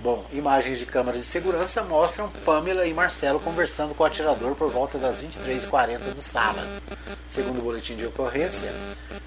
Bom, 0.00 0.24
imagens 0.30 0.78
de 0.78 0.86
câmera 0.86 1.18
de 1.18 1.24
segurança 1.24 1.82
mostram 1.82 2.28
Pamela 2.44 2.86
e 2.86 2.92
Marcelo 2.92 3.40
conversando 3.40 3.94
com 3.94 4.02
o 4.04 4.06
atirador 4.06 4.54
por 4.54 4.70
volta 4.70 4.98
das 4.98 5.22
23h40 5.22 6.14
do 6.14 6.22
sábado. 6.22 6.66
Segundo 7.26 7.58
o 7.58 7.62
boletim 7.62 7.96
de 7.96 8.06
ocorrência, 8.06 8.72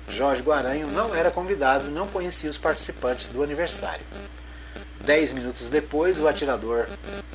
Jorge 0.08 0.42
Guaranho 0.42 0.88
não 0.88 1.14
era 1.14 1.32
convidado 1.32 1.88
e 1.88 1.92
não 1.92 2.08
conhecia 2.08 2.50
os 2.50 2.58
participantes 2.58 3.28
do 3.28 3.44
aniversário. 3.44 4.06
Dez 5.02 5.32
minutos 5.32 5.70
depois, 5.70 6.20
o 6.20 6.28
atirador 6.28 6.88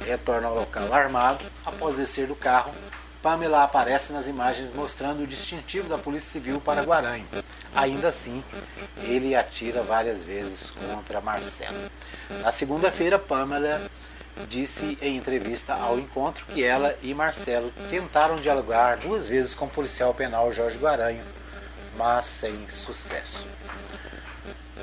retorna 0.07 0.49
ao 0.49 0.55
local 0.55 0.93
armado. 0.95 1.45
Após 1.65 1.97
descer 1.97 2.27
do 2.27 2.37
carro, 2.37 2.73
Pamela 3.21 3.65
aparece 3.65 4.13
nas 4.13 4.29
imagens 4.29 4.73
mostrando 4.73 5.23
o 5.23 5.27
distintivo 5.27 5.89
da 5.89 5.99
Polícia 5.99 6.31
Civil 6.31 6.61
para 6.61 6.83
Guaranho. 6.83 7.27
Ainda 7.75 8.09
assim, 8.09 8.43
ele 9.03 9.35
atira 9.35 9.83
várias 9.83 10.23
vezes 10.23 10.71
contra 10.71 11.21
Marcelo. 11.21 11.91
Na 12.41 12.53
segunda-feira, 12.53 13.19
Pamela 13.19 13.81
disse 14.49 14.99
em 15.01 15.17
entrevista 15.17 15.75
ao 15.75 15.99
encontro 15.99 16.45
que 16.47 16.63
ela 16.63 16.97
e 17.03 17.13
Marcelo 17.15 17.73
tentaram 17.91 18.41
dialogar 18.41 18.99
duas 18.99 19.27
vezes 19.27 19.55
com 19.55 19.67
o 19.67 19.71
policial 19.71 20.13
penal 20.15 20.53
Jorge 20.53 20.79
Guaranho, 20.79 21.23
mas 21.97 22.27
sem 22.27 22.69
sucesso. 22.69 23.47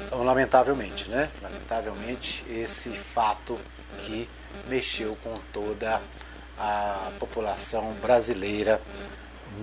Então, 0.06 0.24
lamentavelmente, 0.24 1.10
né? 1.10 1.30
Lamentavelmente, 1.42 2.46
esse 2.50 2.90
fato 2.90 3.58
que 4.00 4.30
mexeu 4.68 5.18
com 5.24 5.40
toda 5.54 6.02
a 6.58 7.12
população 7.20 7.94
brasileira 8.02 8.82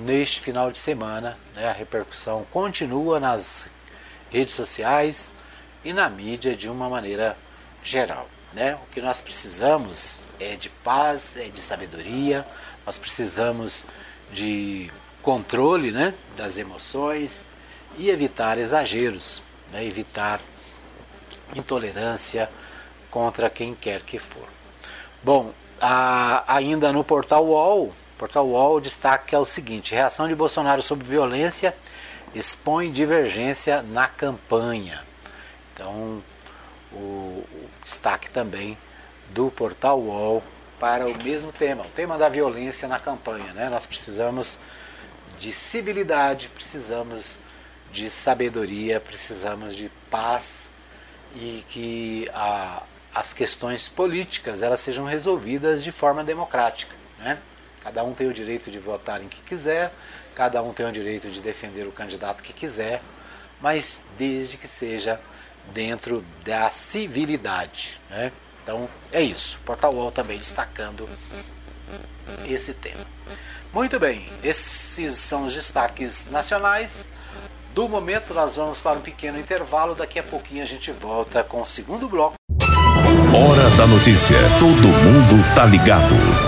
neste 0.05 0.41
final 0.41 0.71
de 0.71 0.79
semana. 0.79 1.37
Né? 1.55 1.69
A 1.69 1.73
repercussão 1.73 2.47
continua 2.51 3.19
nas 3.19 3.69
redes 4.31 4.55
sociais 4.55 5.33
e 5.85 5.93
na 5.93 6.09
mídia 6.09 6.55
de 6.55 6.69
uma 6.69 6.89
maneira 6.89 7.37
geral. 7.83 8.29
Né? 8.53 8.75
O 8.75 8.87
que 8.93 9.01
nós 9.01 9.21
precisamos 9.21 10.27
é 10.41 10.57
de 10.57 10.69
paz, 10.69 11.37
é 11.37 11.45
de 11.45 11.61
sabedoria, 11.61 12.47
nós 12.87 12.99
precisamos 12.99 13.87
de 14.33 14.91
controle 15.23 15.91
né, 15.91 16.15
das 16.37 16.57
emoções 16.57 17.45
e 17.97 18.09
evitar 18.11 18.59
exageros 18.59 19.43
né, 19.73 19.85
evitar 19.85 20.41
intolerância 21.55 22.51
contra 23.11 23.49
quem 23.49 23.75
quer 23.75 24.03
que 24.03 24.19
for. 24.19 24.47
Bom, 25.23 25.53
a, 25.81 26.45
ainda 26.47 26.93
no 26.93 27.03
portal 27.03 27.47
UOL, 27.47 27.93
portal 28.19 28.47
UOL 28.47 28.81
destaca 28.81 29.39
o 29.39 29.47
seguinte: 29.47 29.95
reação 29.95 30.29
de 30.29 30.35
Bolsonaro 30.35 30.83
sobre 30.83 31.07
violência 31.07 31.75
expõe 32.35 32.93
divergência 32.93 33.83
na 33.83 34.07
campanha. 34.07 35.03
Então, 35.73 36.23
o, 36.93 36.97
o 36.97 37.71
destaque 37.83 38.29
também 38.29 38.77
do 39.31 39.51
portal 39.51 40.01
UOL 40.01 40.43
para 40.79 41.07
o 41.07 41.17
mesmo 41.23 41.53
tema, 41.53 41.85
o 41.85 41.91
tema 41.91 42.19
da 42.19 42.29
violência 42.29 42.87
na 42.89 42.99
campanha. 42.99 43.53
Né? 43.53 43.69
Nós 43.69 43.87
precisamos 43.87 44.59
de 45.39 45.53
civilidade, 45.53 46.49
precisamos 46.49 47.41
de 47.93 48.11
sabedoria, 48.11 49.01
precisamos 49.01 49.75
de 49.75 49.91
paz 50.11 50.71
e 51.35 51.65
que 51.69 52.29
a, 52.35 52.83
as 53.15 53.33
questões 53.33 53.89
políticas 53.89 54.63
elas 54.63 54.81
sejam 54.81 55.05
resolvidas 55.05 55.83
de 55.83 55.93
forma 55.93 56.23
democrática. 56.23 56.95
Né? 57.19 57.39
Cada 57.89 58.05
um 58.05 58.13
tem 58.13 58.29
o 58.29 58.35
direito 58.35 58.71
de 58.71 58.79
votar 58.79 59.23
em 59.23 59.29
que 59.29 59.41
quiser, 59.41 59.91
cada 60.35 60.63
um 60.63 60.75
tem 60.75 60.85
o 60.85 60.93
direito 60.93 61.31
de 61.31 61.41
defender 61.41 61.87
o 61.87 61.91
candidato 61.91 62.43
que 62.43 62.53
quiser, 62.53 63.01
mas 63.63 64.03
desde 64.19 64.59
que 64.59 64.69
seja 64.69 65.19
dentro 65.73 66.23
da 66.45 66.71
civilidade. 66.71 67.99
Né? 68.11 68.31
Então 68.63 68.87
é 69.11 69.23
isso. 69.23 69.59
Portal 69.65 69.95
UOL 69.95 70.13
também 70.13 70.37
destacando 70.37 71.09
esse 72.47 72.75
tema. 72.75 73.07
Muito 73.73 73.99
bem, 73.99 74.29
esses 74.45 75.15
são 75.15 75.47
os 75.47 75.55
destaques 75.55 76.31
nacionais. 76.31 77.09
Do 77.73 77.89
momento, 77.89 78.35
nós 78.35 78.57
vamos 78.57 78.81
para 78.81 78.99
um 78.99 79.01
pequeno 79.01 79.41
intervalo. 79.41 79.95
Daqui 79.95 80.19
a 80.19 80.23
pouquinho 80.23 80.63
a 80.63 80.67
gente 80.67 80.93
volta 80.93 81.43
com 81.43 81.63
o 81.63 81.67
segundo 81.67 82.07
bloco. 82.07 82.35
Hora 83.35 83.71
da 83.79 83.87
notícia. 83.87 84.37
Todo 84.61 84.89
mundo 84.89 85.55
tá 85.55 85.65
ligado. 85.65 86.48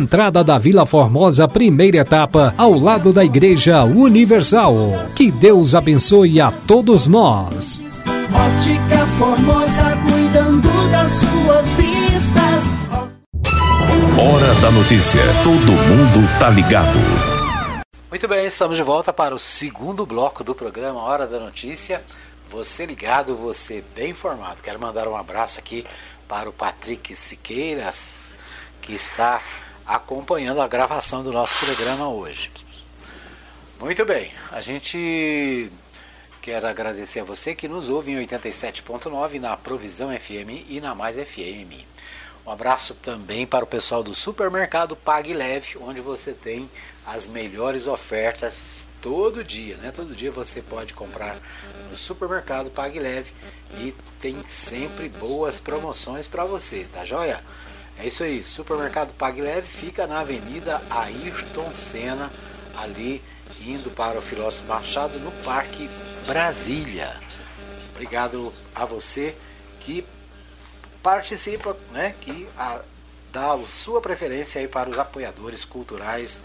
entrada 0.00 0.42
da 0.42 0.58
Vila 0.58 0.86
Formosa, 0.86 1.46
primeira 1.46 1.98
etapa, 1.98 2.54
ao 2.56 2.72
lado 2.78 3.12
da 3.12 3.22
Igreja 3.22 3.84
Universal. 3.84 4.74
Que 5.14 5.30
Deus 5.30 5.74
abençoe 5.74 6.40
a 6.40 6.50
todos 6.50 7.06
nós. 7.06 7.84
Ótica 8.32 9.06
Formosa, 9.18 9.96
cuidando 10.08 10.90
das 10.90 11.12
suas 11.12 11.74
vistas. 11.74 12.64
Hora 14.18 14.54
da 14.62 14.70
notícia. 14.70 15.20
Todo 15.44 15.72
mundo 15.72 16.38
tá 16.38 16.48
ligado. 16.48 16.98
Muito 18.08 18.26
bem, 18.26 18.46
estamos 18.46 18.76
de 18.76 18.82
volta 18.82 19.12
para 19.12 19.34
o 19.34 19.38
segundo 19.38 20.06
bloco 20.06 20.42
do 20.42 20.54
programa 20.54 21.02
Hora 21.02 21.26
da 21.26 21.38
Notícia. 21.38 22.02
Você 22.48 22.86
ligado, 22.86 23.36
você 23.36 23.84
bem 23.94 24.10
informado. 24.10 24.62
Quero 24.62 24.80
mandar 24.80 25.06
um 25.06 25.16
abraço 25.16 25.58
aqui 25.58 25.86
para 26.26 26.48
o 26.48 26.52
Patrick 26.52 27.14
Siqueiras, 27.14 28.36
que 28.80 28.94
está 28.94 29.40
acompanhando 29.90 30.60
a 30.60 30.68
gravação 30.68 31.24
do 31.24 31.32
nosso 31.32 31.58
programa 31.66 32.08
hoje. 32.08 32.48
Muito 33.80 34.04
bem, 34.04 34.30
a 34.52 34.60
gente 34.60 35.68
quer 36.40 36.64
agradecer 36.64 37.20
a 37.20 37.24
você 37.24 37.56
que 37.56 37.66
nos 37.66 37.88
ouve 37.88 38.12
em 38.12 38.24
87.9 38.24 39.40
na 39.40 39.56
Provisão 39.56 40.16
FM 40.16 40.68
e 40.68 40.80
na 40.80 40.94
Mais 40.94 41.16
FM. 41.16 41.84
Um 42.46 42.52
abraço 42.52 42.94
também 42.94 43.44
para 43.44 43.64
o 43.64 43.66
pessoal 43.66 44.00
do 44.00 44.14
supermercado 44.14 44.94
Pague 44.94 45.34
Leve, 45.34 45.76
onde 45.80 46.00
você 46.00 46.32
tem 46.32 46.70
as 47.04 47.26
melhores 47.26 47.88
ofertas 47.88 48.88
todo 49.02 49.42
dia, 49.42 49.76
né? 49.78 49.90
Todo 49.90 50.14
dia 50.14 50.30
você 50.30 50.62
pode 50.62 50.94
comprar 50.94 51.36
no 51.90 51.96
supermercado 51.96 52.70
Pague 52.70 53.00
Leve 53.00 53.32
e 53.80 53.92
tem 54.20 54.40
sempre 54.46 55.08
boas 55.08 55.58
promoções 55.58 56.28
para 56.28 56.44
você, 56.44 56.86
tá 56.92 57.04
joia? 57.04 57.42
É 58.02 58.06
isso 58.06 58.22
aí, 58.22 58.42
Supermercado 58.42 59.12
Pague 59.12 59.42
Leve 59.42 59.66
fica 59.68 60.06
na 60.06 60.20
Avenida 60.20 60.80
Ayrton 60.88 61.74
Senna, 61.74 62.30
ali 62.74 63.22
indo 63.60 63.90
para 63.90 64.18
o 64.18 64.22
Filósofo 64.22 64.66
Machado, 64.66 65.18
no 65.18 65.30
Parque 65.44 65.86
Brasília. 66.26 67.14
Obrigado 67.90 68.54
a 68.74 68.86
você 68.86 69.36
que 69.80 70.02
participa, 71.02 71.76
né, 71.92 72.14
que 72.22 72.48
a, 72.56 72.80
dá 73.30 73.52
a 73.52 73.64
sua 73.66 74.00
preferência 74.00 74.62
aí 74.62 74.66
para 74.66 74.88
os 74.88 74.98
apoiadores 74.98 75.66
culturais 75.66 76.40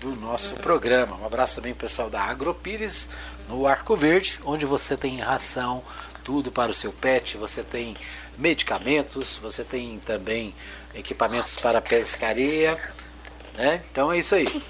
do 0.00 0.16
nosso 0.16 0.56
programa. 0.56 1.14
Um 1.14 1.24
abraço 1.24 1.54
também 1.54 1.72
pro 1.72 1.86
pessoal 1.86 2.10
da 2.10 2.20
Agropires, 2.20 3.08
no 3.48 3.64
Arco 3.64 3.94
Verde, 3.94 4.40
onde 4.44 4.66
você 4.66 4.96
tem 4.96 5.20
ração, 5.20 5.84
tudo 6.24 6.50
para 6.50 6.72
o 6.72 6.74
seu 6.74 6.92
pet, 6.92 7.36
você 7.36 7.62
tem 7.62 7.96
medicamentos, 8.36 9.38
você 9.40 9.62
tem 9.62 10.00
também 10.00 10.54
equipamentos 10.94 11.56
para 11.56 11.80
pescaria, 11.80 12.80
né? 13.54 13.82
Então 13.90 14.12
é 14.12 14.18
isso 14.18 14.34
aí. 14.34 14.62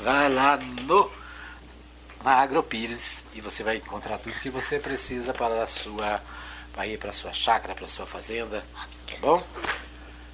Vai 0.00 0.28
lá 0.28 0.56
no 0.56 1.10
na 2.22 2.34
Agropires 2.34 3.24
e 3.34 3.40
você 3.40 3.62
vai 3.62 3.76
encontrar 3.76 4.18
tudo 4.18 4.38
que 4.38 4.48
você 4.48 4.78
precisa 4.78 5.34
para 5.34 5.62
a 5.62 5.66
sua 5.66 6.22
para 6.72 6.86
ir 6.86 6.98
para 6.98 7.10
a 7.10 7.12
sua 7.12 7.32
chácara, 7.32 7.74
para 7.74 7.84
a 7.84 7.88
sua 7.88 8.06
fazenda, 8.06 8.64
tá 9.06 9.16
bom? 9.20 9.42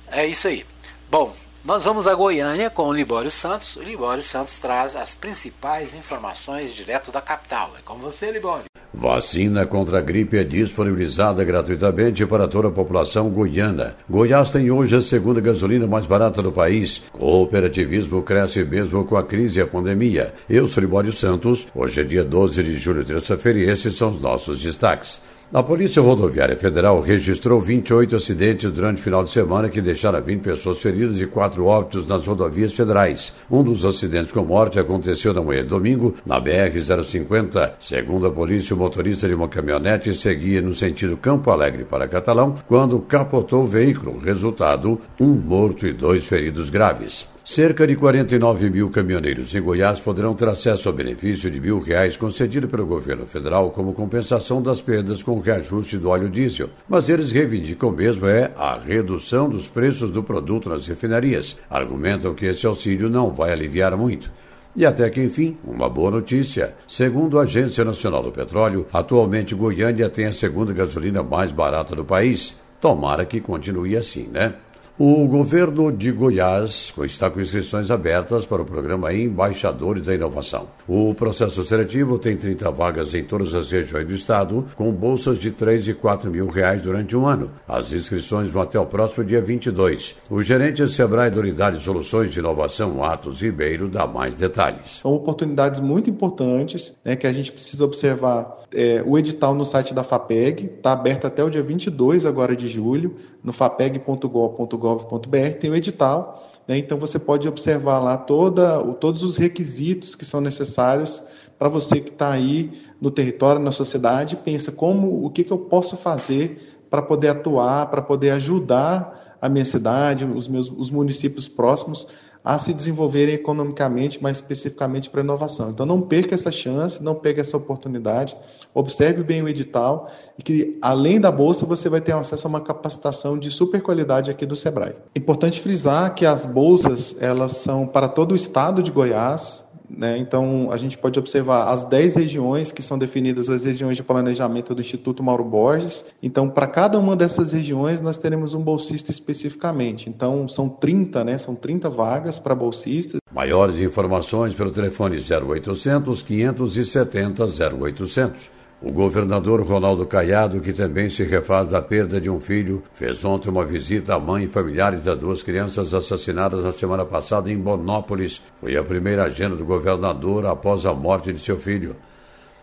É 0.06 0.24
isso 0.24 0.46
aí. 0.46 0.64
Bom, 1.10 1.34
nós 1.64 1.84
vamos 1.84 2.06
a 2.06 2.14
Goiânia 2.14 2.70
com 2.70 2.84
o 2.84 2.92
Libório 2.92 3.30
Santos. 3.30 3.74
O 3.76 3.82
Libório 3.82 4.22
Santos 4.22 4.56
traz 4.58 4.94
as 4.94 5.14
principais 5.14 5.94
informações 5.94 6.72
direto 6.72 7.10
da 7.10 7.20
capital. 7.20 7.74
É 7.76 7.82
com 7.82 7.96
você, 7.96 8.30
Libório. 8.30 8.67
Vacina 8.98 9.64
contra 9.64 9.98
a 9.98 10.00
gripe 10.00 10.36
é 10.36 10.42
disponibilizada 10.42 11.44
gratuitamente 11.44 12.26
para 12.26 12.48
toda 12.48 12.66
a 12.66 12.72
população 12.72 13.30
goiana. 13.30 13.94
Goiás 14.10 14.50
tem 14.50 14.72
hoje 14.72 14.96
a 14.96 15.00
segunda 15.00 15.40
gasolina 15.40 15.86
mais 15.86 16.04
barata 16.04 16.42
do 16.42 16.50
país. 16.50 17.02
Cooperativismo 17.12 18.22
cresce 18.22 18.64
mesmo 18.64 19.04
com 19.04 19.16
a 19.16 19.22
crise 19.22 19.60
e 19.60 19.62
a 19.62 19.68
pandemia. 19.68 20.34
Eu 20.50 20.66
sou 20.66 20.80
Libório 20.80 21.12
Santos. 21.12 21.68
Hoje 21.72 22.00
é 22.00 22.04
dia 22.04 22.24
12 22.24 22.60
de 22.60 22.76
julho, 22.76 23.04
terça-feira, 23.04 23.60
e 23.60 23.70
esses 23.70 23.94
são 23.94 24.10
os 24.10 24.20
nossos 24.20 24.60
destaques. 24.60 25.20
A 25.50 25.62
Polícia 25.62 26.02
Rodoviária 26.02 26.58
Federal 26.58 27.00
registrou 27.00 27.58
28 27.58 28.16
acidentes 28.16 28.70
durante 28.70 28.98
o 28.98 29.02
final 29.02 29.24
de 29.24 29.30
semana 29.30 29.70
que 29.70 29.80
deixaram 29.80 30.20
20 30.20 30.42
pessoas 30.42 30.78
feridas 30.78 31.18
e 31.22 31.26
4 31.26 31.64
óbitos 31.64 32.06
nas 32.06 32.26
rodovias 32.26 32.74
federais. 32.74 33.32
Um 33.50 33.62
dos 33.62 33.82
acidentes 33.82 34.30
com 34.30 34.44
morte 34.44 34.78
aconteceu 34.78 35.32
na 35.32 35.40
manhã 35.40 35.62
de 35.62 35.68
domingo, 35.68 36.14
na 36.26 36.38
BR-050. 36.38 37.76
Segundo 37.80 38.26
a 38.26 38.30
polícia, 38.30 38.76
o 38.76 38.78
motorista 38.78 39.26
de 39.26 39.32
uma 39.32 39.48
caminhonete 39.48 40.14
seguia 40.14 40.60
no 40.60 40.74
sentido 40.74 41.16
Campo 41.16 41.50
Alegre 41.50 41.84
para 41.84 42.06
Catalão 42.06 42.54
quando 42.66 43.00
capotou 43.00 43.64
o 43.64 43.66
veículo. 43.66 44.18
Resultado: 44.18 45.00
um 45.18 45.28
morto 45.28 45.86
e 45.86 45.94
dois 45.94 46.26
feridos 46.26 46.68
graves. 46.68 47.26
Cerca 47.50 47.86
de 47.86 47.96
49 47.96 48.68
mil 48.68 48.90
caminhoneiros 48.90 49.54
em 49.54 49.62
Goiás 49.62 49.98
poderão 49.98 50.34
ter 50.34 50.46
acesso 50.48 50.86
ao 50.86 50.94
benefício 50.94 51.50
de 51.50 51.58
mil 51.58 51.80
reais 51.80 52.14
concedido 52.14 52.68
pelo 52.68 52.84
governo 52.84 53.24
federal 53.24 53.70
como 53.70 53.94
compensação 53.94 54.60
das 54.60 54.82
perdas 54.82 55.22
com 55.22 55.32
o 55.32 55.40
reajuste 55.40 55.96
do 55.96 56.10
óleo 56.10 56.28
diesel. 56.28 56.68
Mas 56.86 57.08
eles 57.08 57.32
reivindicam 57.32 57.90
mesmo 57.90 58.26
é 58.26 58.52
a 58.54 58.76
redução 58.76 59.48
dos 59.48 59.66
preços 59.66 60.10
do 60.10 60.22
produto 60.22 60.68
nas 60.68 60.86
refinarias. 60.86 61.56
Argumentam 61.70 62.34
que 62.34 62.44
esse 62.44 62.66
auxílio 62.66 63.08
não 63.08 63.32
vai 63.32 63.50
aliviar 63.50 63.96
muito. 63.96 64.30
E 64.76 64.84
até 64.84 65.08
que, 65.08 65.22
enfim, 65.22 65.56
uma 65.64 65.88
boa 65.88 66.10
notícia. 66.10 66.74
Segundo 66.86 67.38
a 67.38 67.44
Agência 67.44 67.82
Nacional 67.82 68.22
do 68.22 68.30
Petróleo, 68.30 68.86
atualmente 68.92 69.54
Goiânia 69.54 70.10
tem 70.10 70.26
a 70.26 70.34
segunda 70.34 70.74
gasolina 70.74 71.22
mais 71.22 71.50
barata 71.50 71.96
do 71.96 72.04
país. 72.04 72.54
Tomara 72.78 73.24
que 73.24 73.40
continue 73.40 73.96
assim, 73.96 74.28
né? 74.30 74.54
O 75.00 75.28
governo 75.28 75.92
de 75.92 76.10
Goiás 76.10 76.92
está 77.04 77.30
com 77.30 77.40
inscrições 77.40 77.88
abertas 77.88 78.44
para 78.44 78.62
o 78.62 78.64
programa 78.64 79.12
Embaixadores 79.12 80.04
da 80.04 80.12
Inovação. 80.12 80.66
O 80.88 81.14
processo 81.14 81.62
seletivo 81.62 82.18
tem 82.18 82.36
30 82.36 82.68
vagas 82.72 83.14
em 83.14 83.22
todas 83.22 83.54
as 83.54 83.70
regiões 83.70 84.08
do 84.08 84.12
estado, 84.12 84.66
com 84.74 84.90
bolsas 84.90 85.38
de 85.38 85.52
3 85.52 85.86
e 85.86 85.94
4 85.94 86.28
mil 86.28 86.48
reais 86.48 86.82
durante 86.82 87.16
um 87.16 87.28
ano. 87.28 87.48
As 87.68 87.92
inscrições 87.92 88.48
vão 88.48 88.62
até 88.62 88.80
o 88.80 88.86
próximo 88.86 89.24
dia 89.24 89.40
22. 89.40 90.16
O 90.28 90.42
gerente 90.42 90.84
Sebrae 90.88 91.30
da 91.30 91.38
Unidade 91.38 91.78
de 91.78 91.84
Soluções 91.84 92.32
de 92.32 92.40
Inovação, 92.40 93.04
Atos 93.04 93.40
Ribeiro, 93.40 93.88
dá 93.88 94.04
mais 94.04 94.34
detalhes. 94.34 94.98
São 95.00 95.14
oportunidades 95.14 95.78
muito 95.78 96.10
importantes 96.10 96.98
né, 97.04 97.14
que 97.14 97.28
a 97.28 97.32
gente 97.32 97.52
precisa 97.52 97.84
observar. 97.84 98.58
É, 98.74 99.02
o 99.06 99.16
edital 99.16 99.54
no 99.54 99.64
site 99.64 99.94
da 99.94 100.02
FAPEG 100.02 100.64
está 100.64 100.92
aberto 100.92 101.26
até 101.26 101.42
o 101.44 101.48
dia 101.48 101.62
22 101.62 102.26
agora 102.26 102.56
de 102.56 102.66
julho, 102.66 103.14
no 103.44 103.52
fapeg.gov.br 103.52 104.87
gov.br 104.96 105.58
tem 105.58 105.70
o 105.70 105.76
edital, 105.76 106.48
né? 106.66 106.78
então 106.78 106.96
você 106.96 107.18
pode 107.18 107.48
observar 107.48 107.98
lá 107.98 108.16
toda, 108.16 108.82
todos 108.94 109.22
os 109.22 109.36
requisitos 109.36 110.14
que 110.14 110.24
são 110.24 110.40
necessários 110.40 111.22
para 111.58 111.68
você 111.68 112.00
que 112.00 112.10
está 112.10 112.30
aí 112.30 112.72
no 113.00 113.10
território, 113.10 113.60
na 113.60 113.72
sociedade, 113.72 114.36
pensa 114.36 114.70
como 114.70 115.24
o 115.24 115.30
que, 115.30 115.42
que 115.42 115.52
eu 115.52 115.58
posso 115.58 115.96
fazer 115.96 116.78
para 116.88 117.02
poder 117.02 117.28
atuar, 117.28 117.86
para 117.86 118.00
poder 118.00 118.30
ajudar 118.30 119.36
a 119.40 119.48
minha 119.48 119.64
cidade, 119.64 120.24
os 120.24 120.48
meus 120.48 120.70
os 120.70 120.90
municípios 120.90 121.46
próximos 121.48 122.08
a 122.44 122.58
se 122.58 122.72
desenvolverem 122.72 123.34
economicamente, 123.34 124.22
mais 124.22 124.38
especificamente 124.38 125.10
para 125.10 125.20
inovação. 125.20 125.70
Então, 125.70 125.84
não 125.84 126.00
perca 126.00 126.34
essa 126.34 126.50
chance, 126.50 127.02
não 127.02 127.14
perca 127.14 127.40
essa 127.40 127.56
oportunidade, 127.56 128.36
observe 128.72 129.22
bem 129.22 129.42
o 129.42 129.48
edital 129.48 130.08
e 130.38 130.42
que, 130.42 130.78
além 130.80 131.20
da 131.20 131.30
bolsa, 131.30 131.66
você 131.66 131.88
vai 131.88 132.00
ter 132.00 132.12
acesso 132.12 132.46
a 132.46 132.50
uma 132.50 132.60
capacitação 132.60 133.38
de 133.38 133.50
super 133.50 133.82
qualidade 133.82 134.30
aqui 134.30 134.46
do 134.46 134.56
Sebrae. 134.56 134.94
Importante 135.14 135.60
frisar 135.60 136.14
que 136.14 136.24
as 136.24 136.46
bolsas 136.46 137.16
elas 137.20 137.56
são 137.56 137.86
para 137.86 138.08
todo 138.08 138.32
o 138.32 138.36
estado 138.36 138.82
de 138.82 138.90
Goiás, 138.90 139.67
né? 139.88 140.18
Então, 140.18 140.68
a 140.70 140.76
gente 140.76 140.98
pode 140.98 141.18
observar 141.18 141.68
as 141.72 141.84
10 141.84 142.16
regiões 142.16 142.70
que 142.70 142.82
são 142.82 142.98
definidas 142.98 143.48
as 143.48 143.64
regiões 143.64 143.96
de 143.96 144.02
planejamento 144.02 144.74
do 144.74 144.80
Instituto 144.80 145.22
Mauro 145.22 145.44
Borges. 145.44 146.06
Então, 146.22 146.48
para 146.48 146.66
cada 146.66 146.98
uma 146.98 147.16
dessas 147.16 147.52
regiões, 147.52 148.00
nós 148.00 148.18
teremos 148.18 148.54
um 148.54 148.60
bolsista 148.60 149.10
especificamente. 149.10 150.08
Então, 150.08 150.46
são 150.48 150.68
30, 150.68 151.24
né? 151.24 151.38
São 151.38 151.54
30 151.54 151.88
vagas 151.88 152.38
para 152.38 152.54
bolsistas. 152.54 153.20
Maiores 153.32 153.80
informações 153.80 154.54
pelo 154.54 154.70
telefone 154.70 155.16
0800 155.16 156.22
570 156.22 157.44
0800. 157.44 158.57
O 158.80 158.92
governador 158.92 159.60
Ronaldo 159.62 160.06
Caiado, 160.06 160.60
que 160.60 160.72
também 160.72 161.10
se 161.10 161.24
refaz 161.24 161.66
da 161.66 161.82
perda 161.82 162.20
de 162.20 162.30
um 162.30 162.40
filho, 162.40 162.80
fez 162.94 163.24
ontem 163.24 163.50
uma 163.50 163.64
visita 163.64 164.14
à 164.14 164.20
mãe 164.20 164.44
e 164.44 164.48
familiares 164.48 165.02
das 165.02 165.18
duas 165.18 165.42
crianças 165.42 165.92
assassinadas 165.92 166.62
na 166.62 166.70
semana 166.70 167.04
passada 167.04 167.50
em 167.50 167.58
Bonópolis. 167.58 168.40
Foi 168.60 168.76
a 168.76 168.84
primeira 168.84 169.24
agenda 169.24 169.56
do 169.56 169.64
governador 169.64 170.46
após 170.46 170.86
a 170.86 170.94
morte 170.94 171.32
de 171.32 171.40
seu 171.40 171.58
filho. 171.58 171.96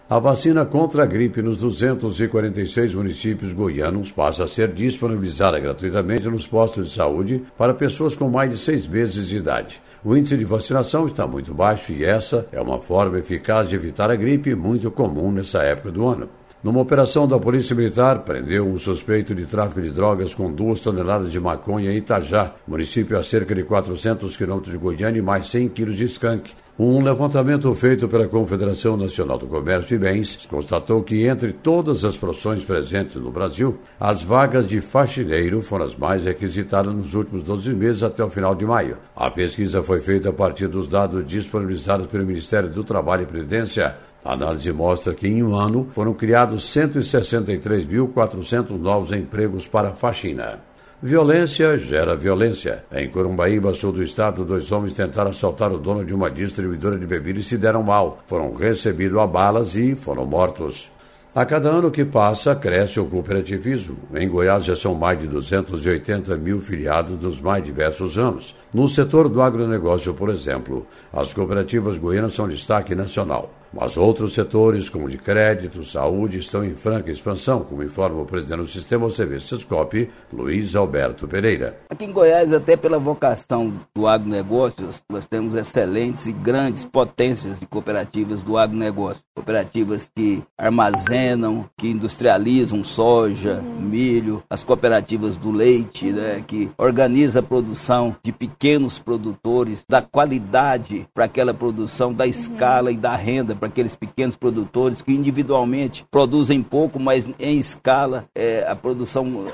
A 0.07 0.19
vacina 0.19 0.63
contra 0.63 1.01
a 1.01 1.05
gripe 1.07 1.41
nos 1.41 1.57
246 1.57 2.93
municípios 2.93 3.53
goianos 3.53 4.11
passa 4.11 4.43
a 4.43 4.47
ser 4.47 4.71
disponibilizada 4.71 5.59
gratuitamente 5.59 6.27
nos 6.27 6.45
postos 6.45 6.89
de 6.89 6.93
saúde 6.93 7.43
para 7.57 7.73
pessoas 7.73 8.15
com 8.15 8.29
mais 8.29 8.51
de 8.51 8.57
seis 8.59 8.87
meses 8.87 9.27
de 9.27 9.37
idade. 9.37 9.81
O 10.03 10.15
índice 10.15 10.37
de 10.37 10.45
vacinação 10.45 11.07
está 11.07 11.25
muito 11.25 11.55
baixo 11.55 11.91
e 11.91 12.05
essa 12.05 12.47
é 12.51 12.61
uma 12.61 12.79
forma 12.79 13.17
eficaz 13.17 13.67
de 13.67 13.73
evitar 13.73 14.11
a 14.11 14.15
gripe 14.15 14.53
muito 14.53 14.91
comum 14.91 15.31
nessa 15.31 15.63
época 15.63 15.91
do 15.91 16.05
ano. 16.05 16.29
Numa 16.63 16.81
operação 16.81 17.27
da 17.27 17.39
Polícia 17.39 17.75
Militar, 17.75 18.19
prendeu 18.19 18.67
um 18.67 18.77
suspeito 18.77 19.33
de 19.33 19.47
tráfico 19.47 19.81
de 19.81 19.89
drogas 19.89 20.35
com 20.35 20.51
duas 20.51 20.81
toneladas 20.81 21.31
de 21.31 21.39
maconha 21.39 21.91
em 21.91 21.97
Itajá, 21.97 22.53
município 22.67 23.17
a 23.17 23.23
cerca 23.23 23.55
de 23.55 23.63
400 23.63 24.37
quilômetros 24.37 24.71
de 24.71 24.77
Goiânia 24.77 25.17
e 25.17 25.23
mais 25.23 25.47
100 25.47 25.69
quilos 25.69 25.97
de 25.97 26.05
skunk. 26.05 26.51
Um 26.77 27.01
levantamento 27.01 27.73
feito 27.73 28.05
pela 28.05 28.27
Confederação 28.27 28.97
Nacional 28.97 29.37
do 29.37 29.47
Comércio 29.47 29.95
e 29.95 29.97
Bens 29.97 30.45
constatou 30.45 31.01
que, 31.01 31.25
entre 31.25 31.53
todas 31.53 32.03
as 32.03 32.17
profissões 32.17 32.65
presentes 32.65 33.15
no 33.15 33.31
Brasil, 33.31 33.79
as 33.97 34.21
vagas 34.21 34.67
de 34.67 34.81
faxineiro 34.81 35.61
foram 35.61 35.85
as 35.85 35.95
mais 35.95 36.25
requisitadas 36.25 36.93
nos 36.93 37.13
últimos 37.13 37.43
12 37.43 37.73
meses 37.73 38.03
até 38.03 38.21
o 38.21 38.29
final 38.29 38.53
de 38.53 38.65
maio. 38.65 38.97
A 39.15 39.31
pesquisa 39.31 39.81
foi 39.81 40.01
feita 40.01 40.31
a 40.31 40.33
partir 40.33 40.67
dos 40.67 40.89
dados 40.89 41.25
disponibilizados 41.25 42.07
pelo 42.07 42.25
Ministério 42.25 42.67
do 42.67 42.83
Trabalho 42.83 43.23
e 43.23 43.27
Previdência. 43.27 43.95
A 44.21 44.33
análise 44.33 44.73
mostra 44.73 45.13
que, 45.13 45.29
em 45.29 45.41
um 45.41 45.55
ano, 45.55 45.87
foram 45.93 46.13
criados 46.13 46.65
163.400 46.75 48.71
novos 48.71 49.13
empregos 49.13 49.65
para 49.65 49.93
faxina. 49.93 50.59
Violência 51.05 51.77
gera 51.77 52.15
violência. 52.15 52.83
Em 52.91 53.07
Corumbaíba, 53.07 53.75
sul 53.75 53.91
do 53.91 54.01
estado, 54.01 54.43
dois 54.43 54.71
homens 54.71 54.95
tentaram 54.95 55.29
assaltar 55.29 55.71
o 55.71 55.77
dono 55.77 56.03
de 56.03 56.15
uma 56.15 56.31
distribuidora 56.31 56.97
de 56.97 57.05
bebidas 57.05 57.45
e 57.45 57.49
se 57.49 57.59
deram 57.59 57.83
mal. 57.83 58.23
Foram 58.25 58.55
recebidos 58.55 59.19
a 59.19 59.27
balas 59.27 59.75
e 59.75 59.95
foram 59.95 60.25
mortos. 60.25 60.89
A 61.35 61.45
cada 61.45 61.69
ano 61.69 61.91
que 61.91 62.03
passa, 62.03 62.55
cresce 62.55 62.99
o 62.99 63.05
cooperativismo. 63.05 63.97
Em 64.15 64.27
Goiás 64.27 64.65
já 64.65 64.75
são 64.75 64.95
mais 64.95 65.19
de 65.19 65.27
280 65.27 66.35
mil 66.37 66.59
filiados 66.59 67.19
dos 67.19 67.39
mais 67.39 67.63
diversos 67.63 68.17
anos. 68.17 68.55
No 68.73 68.87
setor 68.87 69.29
do 69.29 69.43
agronegócio, 69.43 70.11
por 70.15 70.29
exemplo, 70.29 70.87
as 71.13 71.35
cooperativas 71.35 71.99
goianas 71.99 72.33
são 72.33 72.47
destaque 72.47 72.95
nacional. 72.95 73.53
Mas 73.75 73.97
outros 73.97 74.33
setores, 74.33 74.87
como 74.87 75.09
de 75.09 75.17
crédito, 75.17 75.83
saúde, 75.83 76.37
estão 76.37 76.63
em 76.63 76.73
franca 76.75 77.11
expansão, 77.11 77.59
como 77.59 77.83
informa 77.83 78.21
o 78.21 78.25
presidente 78.25 78.59
do 78.59 78.67
sistema 78.67 79.05
OCV 79.05 79.37
Sescop, 79.41 80.09
Luiz 80.31 80.77
Alberto 80.77 81.27
Pereira. 81.27 81.77
Aqui 81.89 82.05
em 82.05 82.11
Goiás, 82.13 82.53
até 82.53 82.77
pela 82.77 82.97
vocação 82.97 83.73
do 83.93 84.07
agronegócio, 84.07 84.87
nós 85.09 85.25
temos 85.25 85.55
excelentes 85.55 86.25
e 86.25 86.31
grandes 86.31 86.85
potências 86.85 87.59
de 87.59 87.65
cooperativas 87.65 88.41
do 88.41 88.57
agronegócio. 88.57 89.21
Cooperativas 89.35 90.09
que 90.15 90.41
armazenam, 90.57 91.69
que 91.77 91.89
industrializam 91.89 92.81
soja, 92.81 93.61
milho, 93.77 94.41
as 94.49 94.63
cooperativas 94.63 95.35
do 95.35 95.51
leite, 95.51 96.13
né, 96.13 96.41
que 96.47 96.71
organiza 96.77 97.39
a 97.39 97.43
produção 97.43 98.15
de 98.23 98.31
pequenos 98.31 98.97
produtores, 98.97 99.83
da 99.89 100.01
qualidade 100.01 101.05
para 101.13 101.25
aquela 101.25 101.53
produção, 101.53 102.13
da 102.13 102.25
escala 102.25 102.89
e 102.89 102.95
da 102.95 103.13
renda 103.13 103.53
para 103.65 103.67
aqueles 103.67 103.95
pequenos 103.95 104.35
produtores 104.35 105.01
que 105.01 105.11
individualmente 105.11 106.05
produzem 106.11 106.61
pouco, 106.61 106.99
mas 106.99 107.27
em 107.39 107.57
escala 107.57 108.25
é, 108.35 108.65
a 108.67 108.75
produção 108.75 109.47